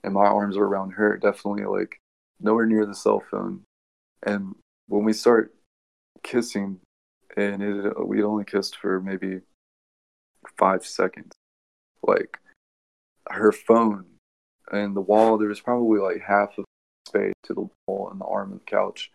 [0.03, 1.99] and my arms are around her, definitely like
[2.39, 3.61] nowhere near the cell phone,
[4.23, 4.55] and
[4.87, 5.53] when we start
[6.23, 6.79] kissing,
[7.37, 9.41] and it we only kissed for maybe
[10.57, 11.31] five seconds.
[12.03, 12.39] Like
[13.29, 14.05] her phone
[14.71, 16.65] and the wall there was probably like half of
[17.07, 19.11] space to the wall and the arm of the couch.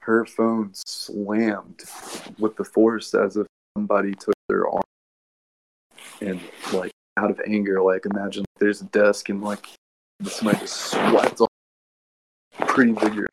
[0.00, 1.84] Her phone slammed
[2.38, 4.82] with the force as if somebody took their arm
[6.20, 6.40] and
[6.72, 7.82] like out of anger.
[7.82, 9.68] Like imagine there's a desk and like
[10.22, 11.48] somebody just swiped off.
[12.66, 13.30] Pretty vigorous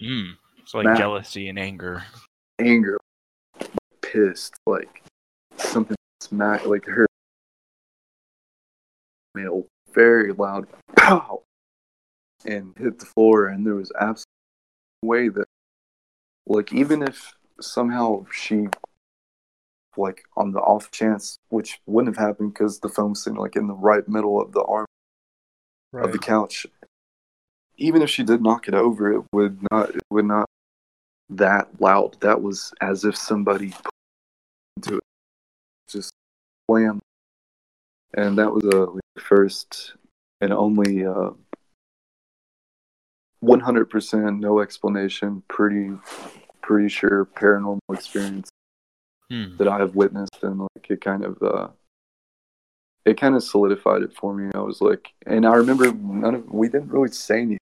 [0.00, 0.36] Mm.
[0.68, 0.98] It's like Matt.
[0.98, 2.04] jealousy and anger.
[2.58, 2.98] anger
[4.02, 5.02] pissed like
[5.56, 7.06] something smack like her
[9.34, 9.62] made a
[9.94, 11.42] very loud pow
[12.44, 14.26] and hit the floor and there was absolutely
[15.02, 15.46] no way that
[16.46, 18.66] like even if somehow she
[19.96, 23.56] like on the off chance which wouldn't have happened because the phone was sitting like
[23.56, 24.84] in the right middle of the arm
[25.94, 26.66] of the couch
[27.78, 30.44] even if she did knock it over it would not it would not
[31.30, 33.92] that loud that was as if somebody put
[34.76, 35.04] into it
[35.88, 36.10] just
[36.66, 37.00] slam
[38.14, 39.94] and that was a like, first
[40.40, 41.30] and only uh
[43.44, 45.90] 100% no explanation pretty
[46.62, 48.50] pretty sure paranormal experience
[49.30, 49.56] Hmm.
[49.58, 51.68] that I have witnessed, and like it kind of uh,
[53.04, 54.50] it kind of solidified it for me.
[54.54, 57.58] I was like, and I remember none of we didn't really say anything.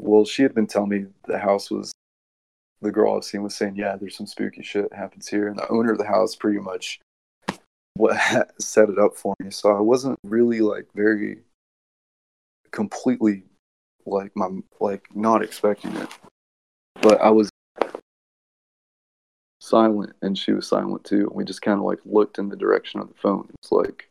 [0.00, 1.92] Well, she had been telling me the house was
[2.80, 5.68] the girl I've seen was saying, yeah, there's some spooky shit happens here, and the
[5.68, 7.00] owner of the house pretty much
[7.94, 8.16] what
[8.60, 9.50] set it up for me.
[9.50, 11.38] So I wasn't really like very
[12.70, 13.44] completely
[14.06, 14.48] like my
[14.80, 16.08] like not expecting it,
[17.02, 17.50] but I was
[19.60, 22.56] silent and she was silent too and we just kind of like looked in the
[22.56, 24.08] direction of the phone it's like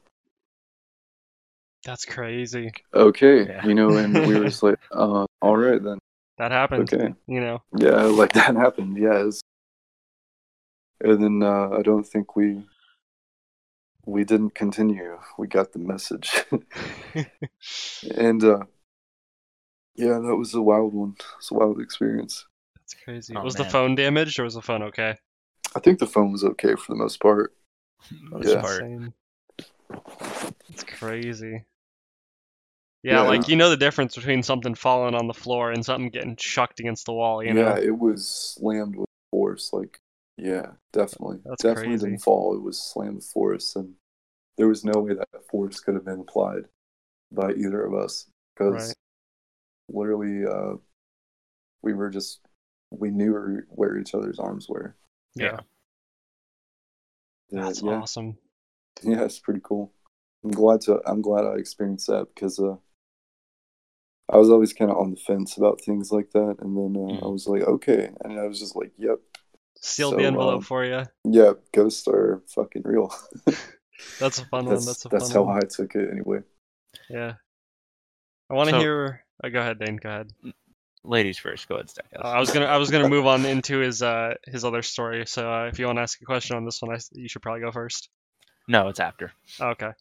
[1.83, 2.71] That's crazy.
[2.93, 3.65] okay Yeah.
[3.65, 5.97] you know and we were just like uh all right then
[6.37, 6.91] That happened.
[6.93, 7.61] okay You know.
[7.77, 9.41] yeah like that happened yeah it's-
[11.01, 12.63] and then uh i don't think we
[14.05, 16.43] we didn't continue we got the message
[18.17, 18.59] and uh
[19.95, 23.35] yeah that was a wild one it's a wild experience That's crazy.
[23.35, 25.17] Oh, was the phone damaged or was the phone okay?
[25.75, 27.53] I think the phone was okay for the most part.
[28.31, 28.61] Most Yeah.
[28.61, 28.81] part.
[28.83, 29.13] Insane.
[30.69, 31.65] It's crazy.
[33.07, 33.29] Yeah, Yeah.
[33.29, 36.81] like you know the difference between something falling on the floor and something getting chucked
[36.81, 37.61] against the wall, you know?
[37.61, 37.81] yeah, know?
[37.81, 39.71] it was slammed with force.
[39.71, 40.01] Like,
[40.37, 41.37] yeah, definitely.
[41.45, 42.05] That's definitely crazy.
[42.07, 42.53] didn't fall.
[42.53, 43.93] It was slammed with force, and
[44.57, 46.65] there was no way that force could have been applied
[47.31, 48.95] by either of us because Right.
[49.87, 50.75] literally, uh,
[51.81, 52.41] we were just
[52.91, 54.97] we knew where, where each other's arms were.
[55.35, 55.61] Yeah.
[57.51, 58.37] Yeah, That's yeah, awesome.
[59.01, 59.93] yeah, it's pretty cool.
[60.43, 60.99] I'm glad to.
[61.05, 62.75] I'm glad I experienced that because uh,
[64.31, 67.17] I was always kind of on the fence about things like that, and then uh,
[67.17, 67.31] I Mhm.
[67.31, 69.19] was like, okay, and I was just like, yep,
[69.79, 71.03] Sealed So, the envelope um, for you.
[71.23, 73.13] yeah, ghosts are fucking real.
[74.19, 74.73] That's a fun one.
[74.75, 75.57] that's That's a that's fun how one.
[75.57, 76.39] I took it anyway.
[77.09, 77.33] Yeah.
[78.49, 79.23] I want to So- hear.
[79.43, 79.97] Oh, go ahead, Dane.
[79.97, 80.31] Go ahead.
[81.03, 81.67] Ladies first.
[81.69, 82.21] Go ahead, Stackhouse.
[82.23, 82.65] Uh, I was gonna.
[82.65, 85.25] I was gonna move on into his uh his other story.
[85.27, 87.29] So uh, if you want to ask a question on this one, I s you
[87.29, 88.09] should probably go first.
[88.67, 89.31] No, it's after.
[89.61, 89.85] Okay.
[89.87, 89.93] I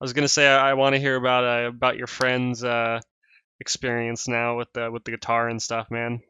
[0.00, 3.00] was gonna say I, I want to hear about uh, about your friend's uh
[3.60, 6.22] experience now with the with the guitar and stuff, man.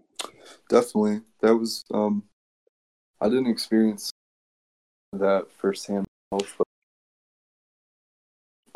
[0.69, 1.85] Definitely, that was.
[1.93, 2.25] Um,
[3.21, 4.11] I didn't experience
[5.13, 6.67] that firsthand, myself, but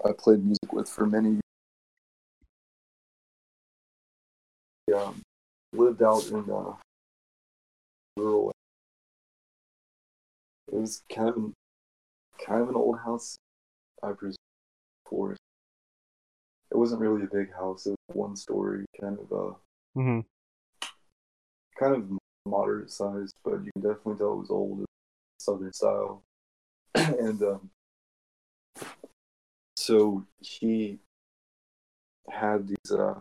[0.09, 1.29] I played music with for many.
[1.29, 1.41] years.
[4.95, 5.23] Um,
[5.73, 6.75] lived out in uh,
[8.17, 8.53] rural.
[10.73, 11.53] It was kind of
[12.45, 13.37] kind of an old house,
[14.03, 14.37] I presume.
[15.07, 15.37] For
[16.75, 17.87] it wasn't really a big house.
[17.87, 19.55] It was one story, kind of uh,
[19.95, 20.21] hmm
[21.79, 24.85] kind of moderate sized, but you can definitely tell it was old,
[25.39, 26.23] southern style.
[26.95, 27.71] and um,
[29.77, 30.99] so he
[32.31, 32.93] had these.
[32.93, 33.21] Uh,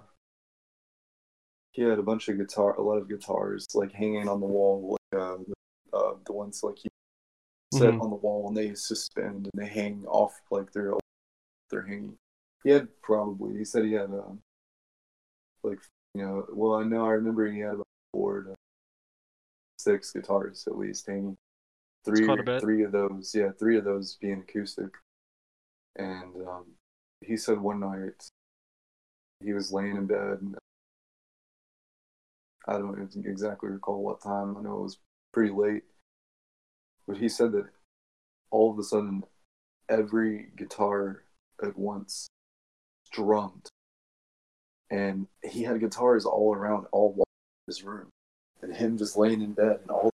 [1.71, 4.97] he had a bunch of guitar, a lot of guitars, like hanging on the wall,
[5.13, 5.37] like uh,
[5.93, 6.89] uh, the ones like he
[7.73, 8.01] set Mhm.
[8.01, 10.93] on the wall, and they suspend and they hang off like they're
[11.69, 12.17] they're hanging.
[12.63, 13.57] He had probably.
[13.57, 14.39] He said he had um,
[15.63, 15.79] like
[16.13, 16.45] you know.
[16.51, 18.55] Well, I know I remember he had about four to
[19.79, 21.37] six guitars at least hanging.
[22.05, 22.61] Three, quite a bit.
[22.61, 24.89] three of those, yeah, three of those being acoustic.
[25.95, 26.65] And um,
[27.21, 28.29] he said one night
[29.41, 30.57] he was laying in bed, and
[32.67, 34.57] I don't even exactly recall what time.
[34.57, 34.97] I know it was
[35.31, 35.83] pretty late,
[37.07, 37.67] but he said that
[38.51, 39.23] all of a sudden,
[39.89, 41.23] every guitar
[41.61, 42.27] at once
[43.13, 43.69] drummed,
[44.89, 47.23] and he had guitars all around all
[47.67, 48.09] his room,
[48.61, 50.09] and him just laying in bed, and all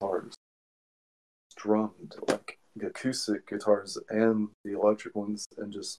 [0.00, 0.34] guitars
[1.56, 5.98] drummed like acoustic guitars and the electric ones, and just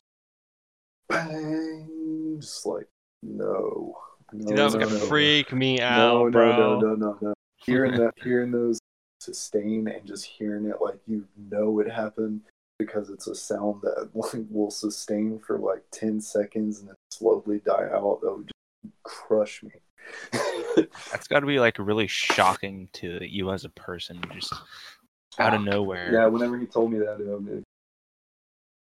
[1.10, 2.88] bang, just like
[3.24, 3.98] no,
[4.32, 5.06] no, Dude, that was no, gonna no.
[5.06, 6.52] freak me out, No, bro.
[6.52, 7.34] no, no, no, no, no.
[7.66, 8.80] Hearing that, hearing those
[9.20, 12.42] sustain and just hearing it like you know it happened
[12.80, 17.60] because it's a sound that like, will sustain for like ten seconds and then slowly
[17.66, 18.20] die out.
[18.22, 19.72] That would just crush me.
[21.12, 24.54] That's got to be like really shocking to you as a person, just
[25.40, 26.14] out of nowhere.
[26.14, 27.64] yeah, whenever he told me that, um, it,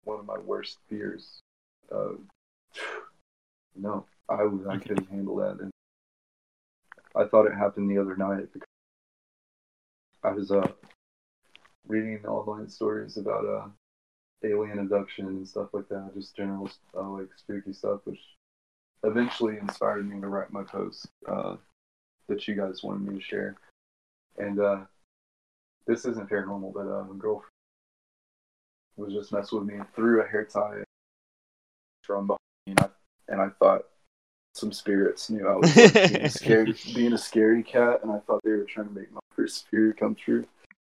[0.04, 1.40] one of my worst fears.
[1.90, 2.12] Uh,
[3.76, 5.70] no, I was I couldn't handle that, and
[7.16, 8.68] I thought it happened the other night because
[10.22, 10.68] I was uh
[11.86, 13.68] reading online stories about uh
[14.44, 18.20] alien abduction and stuff like that, just general uh, like spooky stuff, which
[19.04, 21.56] eventually inspired me to write my post uh,
[22.28, 23.56] that you guys wanted me to share,
[24.38, 24.78] and uh,
[25.86, 27.50] this isn't paranormal, but uh, a girlfriend
[28.96, 30.82] was just messing with me and threw a hair tie
[32.02, 32.88] from behind me, and I,
[33.28, 33.86] and I thought
[34.54, 38.18] some spirits knew I was like, being, a scared, being a scaredy cat, and I
[38.18, 40.46] thought they were trying to make my first fear come true.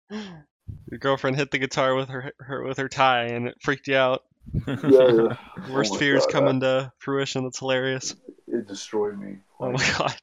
[0.89, 3.95] Your girlfriend hit the guitar with her, her with her tie, and it freaked you
[3.95, 4.23] out.
[4.67, 5.37] Yeah, yeah.
[5.73, 7.43] Worst Oh fears God, coming to fruition.
[7.43, 8.15] That's hilarious.
[8.47, 9.37] It destroyed me.
[9.59, 10.21] Oh my god.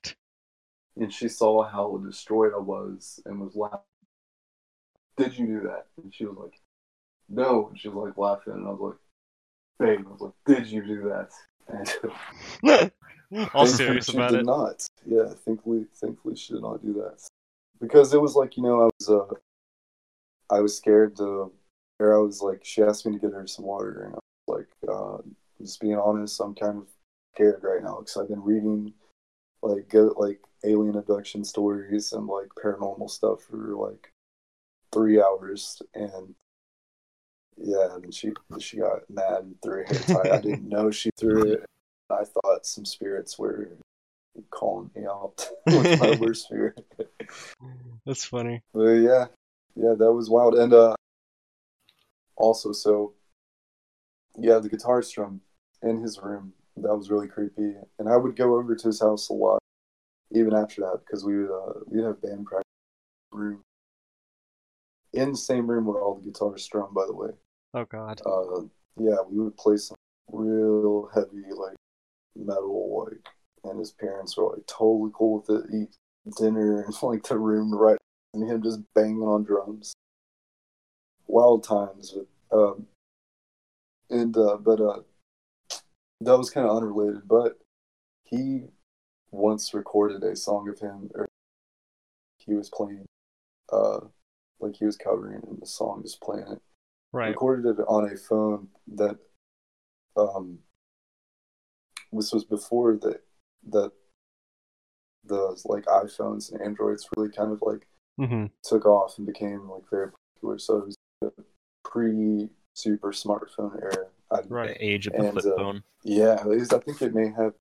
[0.97, 3.81] and she saw how destroyed I was and was laughing.
[5.19, 5.87] Did you do that?
[6.03, 6.59] And she was like,
[7.29, 7.69] No.
[7.69, 8.99] And she was like laughing, and I was like,
[9.99, 11.31] Babe, I was like, Did you do that?
[12.63, 12.91] And
[13.55, 14.47] All serious she about did it.
[14.47, 14.87] not.
[15.07, 17.27] Yeah, thankfully, thankfully she did not do that
[17.81, 19.35] because it was like you know I was uh,
[20.51, 21.53] I was scared to,
[22.01, 24.59] or I was like she asked me to get her some water, and I was
[24.59, 25.19] like, uh,
[25.61, 26.87] just being honest, I'm kind of
[27.35, 28.93] scared right now because I've been reading
[29.63, 34.13] like go like alien abduction stories and like paranormal stuff for like
[34.93, 36.35] three hours and.
[37.57, 40.37] Yeah, and she she got mad and threw a hair tie.
[40.37, 41.65] I didn't know she threw it.
[42.11, 43.69] I thought some spirits were
[44.51, 46.75] calling me out with my worst fear.
[48.05, 48.63] That's funny.
[48.73, 49.27] But yeah,
[49.77, 50.55] yeah, that was wild.
[50.55, 50.95] And uh,
[52.37, 53.15] also, so
[54.37, 55.41] yeah, the guitar strum
[55.83, 57.75] in his room that was really creepy.
[57.99, 59.61] And I would go over to his house a lot,
[60.33, 62.65] even after that, because we would uh, we'd have band practice
[63.33, 63.61] room
[65.13, 66.93] in the same room where all the guitars strum.
[66.95, 67.31] By the way,
[67.75, 68.21] Oh God.
[68.27, 68.63] uh,
[68.97, 69.97] yeah, we would play some
[70.33, 71.77] real heavy like
[72.37, 73.21] metal, like,
[73.65, 75.71] and his parents were like totally cool with it.
[75.75, 75.97] Eat
[76.39, 77.99] dinner in like the room right,
[78.35, 79.95] and him just banging on drums.
[81.27, 82.15] Wild times,
[82.51, 82.87] but, um,
[84.11, 85.01] and uh, but uh,
[86.21, 87.27] that was kind of unrelated.
[87.27, 87.59] But
[88.25, 88.65] he
[89.31, 91.27] once recorded a song of him, or
[92.39, 93.07] he was playing,
[93.73, 94.01] uh,
[94.61, 96.61] like he was covering, and the song just playing it
[97.15, 97.29] Right.
[97.29, 98.67] recorded it on a phone
[98.97, 99.17] that
[100.17, 100.59] um
[102.13, 103.23] this was before that
[103.71, 103.93] that
[105.25, 107.87] the like iPhones and Androids really kind of like
[108.19, 110.59] hmm took off and became like very popular.
[110.59, 111.33] So it was the
[111.85, 114.07] pre super smartphone era.
[114.31, 114.77] I, Right.
[114.81, 115.83] Age of the And, flip uh, phone.
[116.03, 117.55] Yeah, at least I think it may have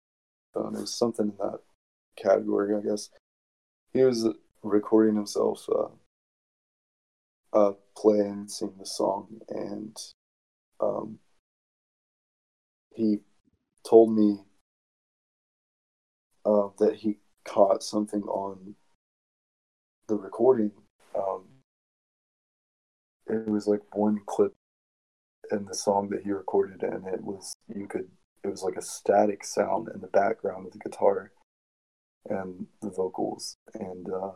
[0.54, 0.76] phone.
[0.76, 1.60] It was something in that
[2.16, 3.10] category, I guess.
[3.94, 4.28] He was
[4.64, 5.88] recording himself uh,
[7.54, 9.96] uh, play and sing the song, and
[10.80, 11.20] um,
[12.96, 13.20] he
[13.88, 14.40] told me
[16.46, 18.76] uh, that he caught something on
[20.08, 20.72] the recording.
[21.16, 21.46] Um,
[23.28, 24.54] it was like one clip
[25.52, 28.10] in the song that he recorded, and it was you could
[28.44, 31.32] it was like a static sound in the background of the guitar
[32.30, 34.32] and the vocals, and uh,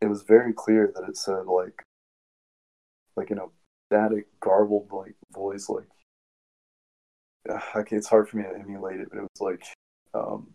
[0.00, 1.82] it was very clear that it said like
[3.16, 3.46] like in a
[3.90, 5.88] static garbled like voice like
[7.76, 9.64] okay, it's hard for me to emulate it, but it was like
[10.14, 10.48] um,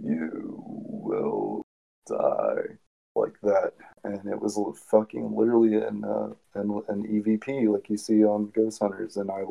[0.00, 1.61] you will
[2.06, 2.78] die
[3.14, 3.72] like that,
[4.04, 4.58] and it was
[4.90, 9.42] fucking literally an uh, an, an EVP like you see on Ghost Hunters, and I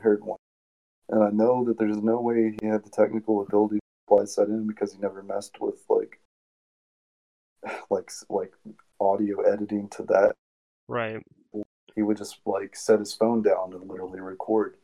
[0.00, 0.38] heard one,
[1.08, 4.48] and I know that there's no way he had the technical ability to splice that
[4.48, 6.20] in because he never messed with like
[7.90, 8.52] like like
[9.00, 10.34] audio editing to that.
[10.88, 11.22] Right.
[11.94, 14.76] He would just like set his phone down and literally record,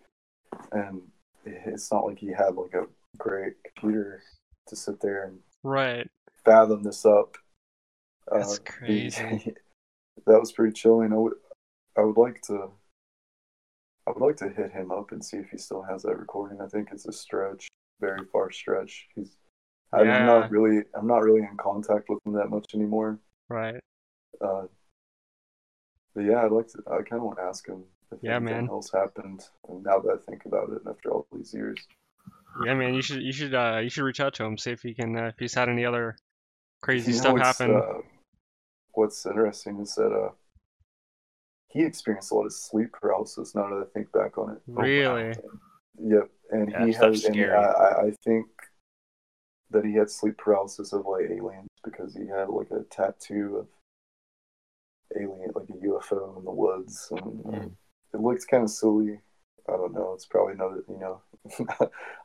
[0.72, 1.02] and
[1.44, 2.86] it's not like he had like a
[3.18, 4.22] great computer
[4.68, 6.08] to sit there and Right.
[6.44, 7.36] Fathom this up.
[8.30, 9.54] That's he- crazy.
[10.26, 11.12] that was pretty chilling.
[11.12, 11.32] I would,
[11.96, 12.70] I would like to,
[14.06, 16.60] I would like to hit him up and see if he still has that recording.
[16.60, 17.68] I think it's a stretch,
[18.00, 19.06] very far stretch.
[19.14, 19.36] He's,
[19.92, 23.18] I'm not really, I'm not really in contact with him that much anymore.
[23.48, 23.80] Right.
[24.40, 24.66] Uh,
[26.14, 26.78] but yeah, I'd like to.
[26.90, 27.82] I kind of want to ask him
[28.12, 28.68] if Yeah, anything man.
[28.68, 29.42] else happened.
[29.68, 31.76] And now that I think about it, after all these years,
[32.64, 32.94] Yeah, man.
[32.94, 35.16] You should you should uh you should reach out to him see if he can
[35.16, 36.16] uh, if he's had any other
[36.82, 37.76] crazy You stuff what's, happen.
[37.76, 38.00] Uh,
[38.92, 40.30] what's interesting is that uh,
[41.68, 43.54] he experienced a lot of sleep paralysis.
[43.54, 45.34] Now that I think back on it, really?
[46.02, 47.36] Yep, and Yeah, he that stuff's has.
[47.36, 47.40] And.
[47.52, 48.46] I, I- I think
[49.70, 53.68] that he had sleep paralysis of like aliens because he had like a tattoo of
[55.16, 57.72] alien, like a UFO in the woods, and Mm.
[58.14, 59.20] it looked kind of silly.
[59.68, 60.12] I don't know.
[60.14, 61.20] It's probably another, you know.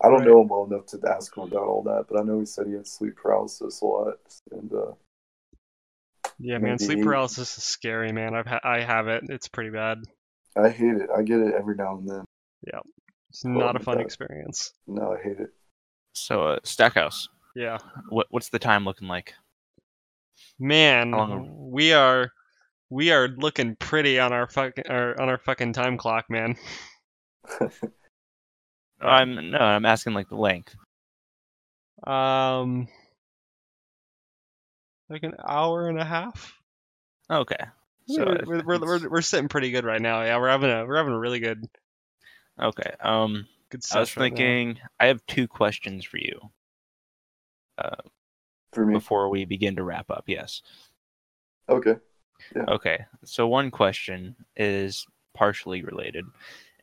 [0.02, 0.28] I don't Right.
[0.28, 2.68] know him well enough to ask him about all that, but I know he said
[2.68, 4.16] he had sleep paralysis a lot,
[4.52, 4.92] and uh,
[6.40, 6.78] Yeah, man.
[6.80, 8.36] Sleep maybe- paralysis is scary, man.
[8.36, 9.24] I've ha- I have it.
[9.30, 10.00] It's pretty bad.
[10.58, 11.10] I hate it.
[11.16, 12.26] I get it every now and then.
[12.66, 12.80] Yeah,
[13.30, 14.06] it's not a fun God.
[14.06, 14.74] experience.
[14.88, 15.50] No, I hate it.
[16.14, 17.78] So, uh, Stackhouse, Yeah.
[18.10, 19.34] what what's the time looking like?
[20.60, 22.32] Man, How we are
[22.90, 26.56] we are looking pretty on our fucking on our fucking time clock, man.
[29.02, 30.76] I'm no, I'm asking like the length.
[32.06, 32.88] Um,
[35.10, 36.54] like an hour and a half.
[37.30, 37.56] Okay.
[38.08, 40.22] So we're, we're, we're, we're, we're sitting pretty good right now.
[40.22, 41.66] Yeah, we're having a we're having a really good
[42.62, 42.92] okay.
[43.00, 46.40] Um, good I was stuff right thinking I have two questions for you
[48.74, 48.94] For me.
[48.94, 50.26] before we begin to wrap up.
[50.28, 50.62] Yes.
[51.68, 51.96] Okay.
[52.56, 52.66] Yeah.
[52.68, 53.06] Okay.
[53.24, 56.26] So one question is partially related,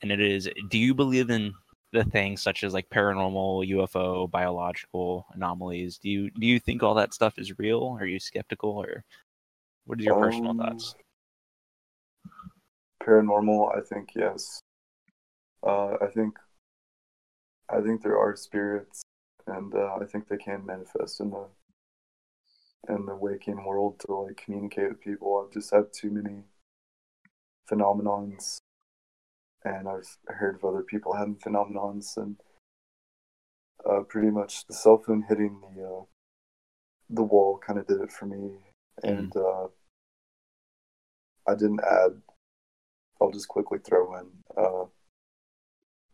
[0.02, 1.54] and it is: Do you believe in
[1.92, 5.98] the things such as like paranormal, UFO, biological anomalies?
[5.98, 7.96] Do you do you think all that stuff is real?
[8.00, 9.04] Are you skeptical, or
[9.86, 10.94] what are your personal Um, thoughts?
[13.02, 14.60] paranormal i think yes
[15.66, 16.38] uh, i think
[17.68, 19.02] i think there are spirits
[19.48, 21.44] and uh, i think they can manifest in the
[22.88, 26.44] in the waking world to like communicate with people i've just had too many
[27.68, 28.58] phenomenons
[29.64, 32.36] and i've heard of other people having phenomenons and
[33.88, 36.04] uh, pretty much the cell phone hitting the uh,
[37.10, 38.58] the wall kind of did it for me
[39.02, 39.66] and uh,
[41.46, 42.20] I didn't add.
[43.20, 44.26] I'll just quickly throw in
[44.56, 44.84] uh,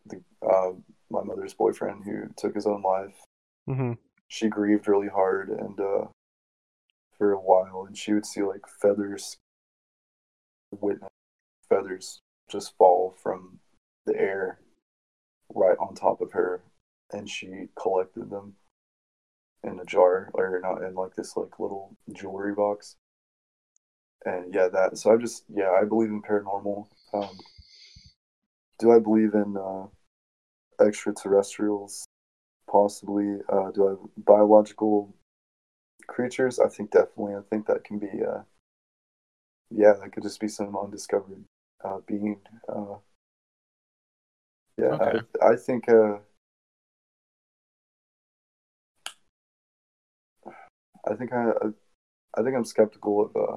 [0.07, 0.73] the uh,
[1.11, 3.17] my mother's boyfriend who took his own life.
[3.67, 3.93] hmm
[4.29, 6.07] She grieved really hard and uh,
[7.17, 9.37] for a while, and she would see like feathers,
[10.71, 11.09] witness
[11.69, 13.59] feathers just fall from
[14.07, 14.59] the air
[15.55, 16.63] right on top of her,
[17.13, 18.55] and she collected them
[19.65, 22.97] in a jar or not in like this like little jewelry box.
[24.25, 26.87] And yeah, that so I just yeah I believe in paranormal.
[27.13, 27.39] Um,
[28.79, 29.87] do I believe in uh,
[30.85, 32.05] extraterrestrials?
[32.71, 33.39] Possibly.
[33.49, 35.15] Uh, do I have biological
[36.07, 36.59] creatures?
[36.59, 37.35] I think definitely.
[37.35, 38.09] I think that can be.
[38.27, 38.43] Uh,
[39.71, 41.45] yeah, that could just be some undiscovered
[41.85, 42.41] uh, being.
[42.69, 42.97] Uh,
[44.77, 45.21] yeah, Okay.
[45.43, 45.89] I, I think.
[45.89, 46.19] Uh,
[51.09, 51.53] I think I,
[52.37, 53.57] I think I'm skeptical of uh,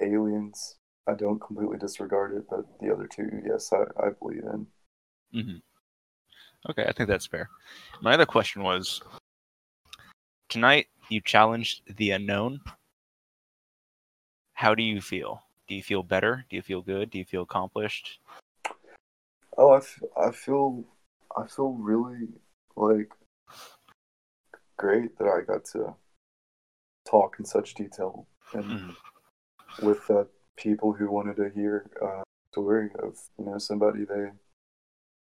[0.00, 0.76] aliens.
[1.06, 4.66] I don't completely disregard it, but the other two, yes, I, I believe in.
[5.32, 5.56] hmm
[6.68, 7.48] Okay, I think that's fair.
[8.02, 9.00] My other question was
[10.48, 12.60] tonight you challenged the unknown.
[14.54, 15.42] How do you feel?
[15.68, 16.46] Do you feel better?
[16.48, 17.10] Do you feel good?
[17.10, 18.20] Do you feel accomplished?
[19.58, 20.84] Oh, I, f- I feel
[21.36, 22.28] I feel really
[22.74, 23.12] like
[24.78, 25.94] great that I got to
[27.08, 28.96] talk in such detail and Mhm.
[29.80, 30.24] with uh,
[30.56, 32.22] people who wanted to hear a
[32.52, 34.30] story of you know somebody they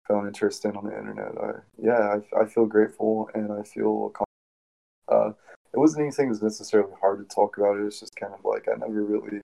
[0.06, 1.36] found interesting on the internet.
[1.38, 4.12] I yeah, I, I feel grateful and I feel
[5.08, 5.32] uh,
[5.72, 7.78] it wasn't anything that's necessarily hard to talk about.
[7.78, 9.40] It was just kind of like I never really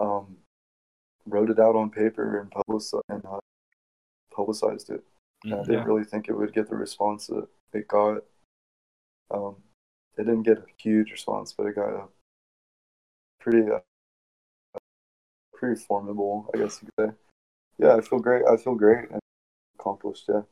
[0.00, 0.36] um
[1.26, 3.38] wrote it out on paper and publicized and uh,
[4.34, 5.04] publicized it.
[5.44, 5.66] And I Mhm.
[5.66, 8.24] didn't really think it would get the response that it got.
[9.30, 9.56] Um,
[10.16, 12.08] it didn't get a huge response, but it got a
[13.40, 13.80] pretty, uh,
[15.52, 17.16] pretty formidable, I guess you could say.
[17.78, 18.44] Yeah, I feel great.
[18.46, 19.20] I feel great and
[19.78, 20.24] accomplished.
[20.28, 20.42] Yeah,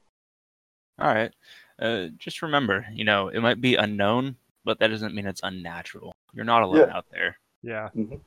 [0.99, 1.35] All right.
[1.79, 6.13] Uh, just remember, you know, it might be unknown, but that doesn't mean it's unnatural.
[6.33, 6.97] You're not alone Yeah.
[6.97, 7.39] out there.
[7.63, 7.91] Yeah.
[7.97, 8.21] Mhm.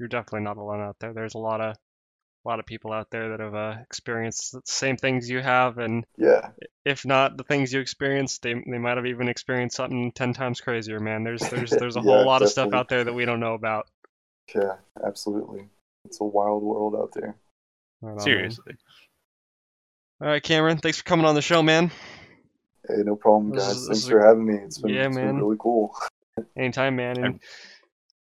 [0.00, 1.12] You're definitely not alone out there.
[1.12, 4.62] There's a lot of a lot of people out there that have uh, experienced the
[4.64, 6.52] same things you have, and yeah,
[6.86, 10.62] if not the things you experienced, they they might have even experienced something ten times
[10.62, 11.22] crazier, man.
[11.22, 13.52] There's there's there's a whole Yeah, lot of stuff out there that we don't know
[13.52, 13.88] about.
[14.54, 15.68] yeah, absolutely.
[16.06, 17.36] It's a wild world out there.
[18.00, 18.24] Right on, man.
[18.24, 18.76] Seriously.
[20.22, 20.78] All right, Cameron.
[20.78, 21.90] Thanks for coming on the show, man.
[22.88, 23.76] Hey, no problem, This guys.
[23.76, 24.54] is- this Thanks is for a- having me.
[24.64, 25.94] It's been, Yeah, it's been really cool.
[26.56, 27.22] Anytime, man.
[27.22, 27.40] And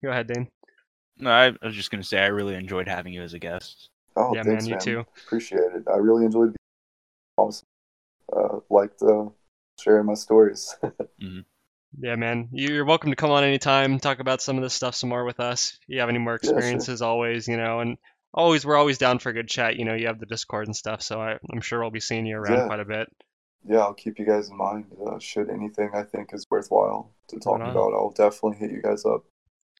[0.03, 0.49] go ahead, Dane.
[1.21, 3.39] No, I, I was just going to say I really enjoyed having you as a
[3.39, 3.89] guest.
[4.15, 4.73] Oh, yeah, thanks, man.
[4.79, 5.05] You too.
[5.25, 5.83] Appreciate it.
[5.87, 6.57] I really enjoyed being
[7.37, 7.65] awesome.
[8.35, 9.25] Uh, liked uh,
[9.79, 10.75] sharing my stories.
[11.99, 12.47] Yeah, man.
[12.53, 15.25] You- You're welcome to come on anytime, talk about some of this stuff some more
[15.25, 15.77] with us.
[15.83, 16.57] If you have any more Yeah, sure.
[16.57, 17.97] experiences, always, you know, and
[18.33, 19.75] always we're always down for a good chat.
[19.75, 22.25] You know, you have the Discord and stuff, so I, I'm sure I'll be seeing
[22.25, 22.65] you around Yeah.
[22.67, 23.09] quite a bit.
[23.67, 24.85] yeah, I'll keep you guys in mind.
[25.05, 29.05] Uh, should anything I think is worthwhile to talk about, I'll definitely hit you guys
[29.05, 29.25] up.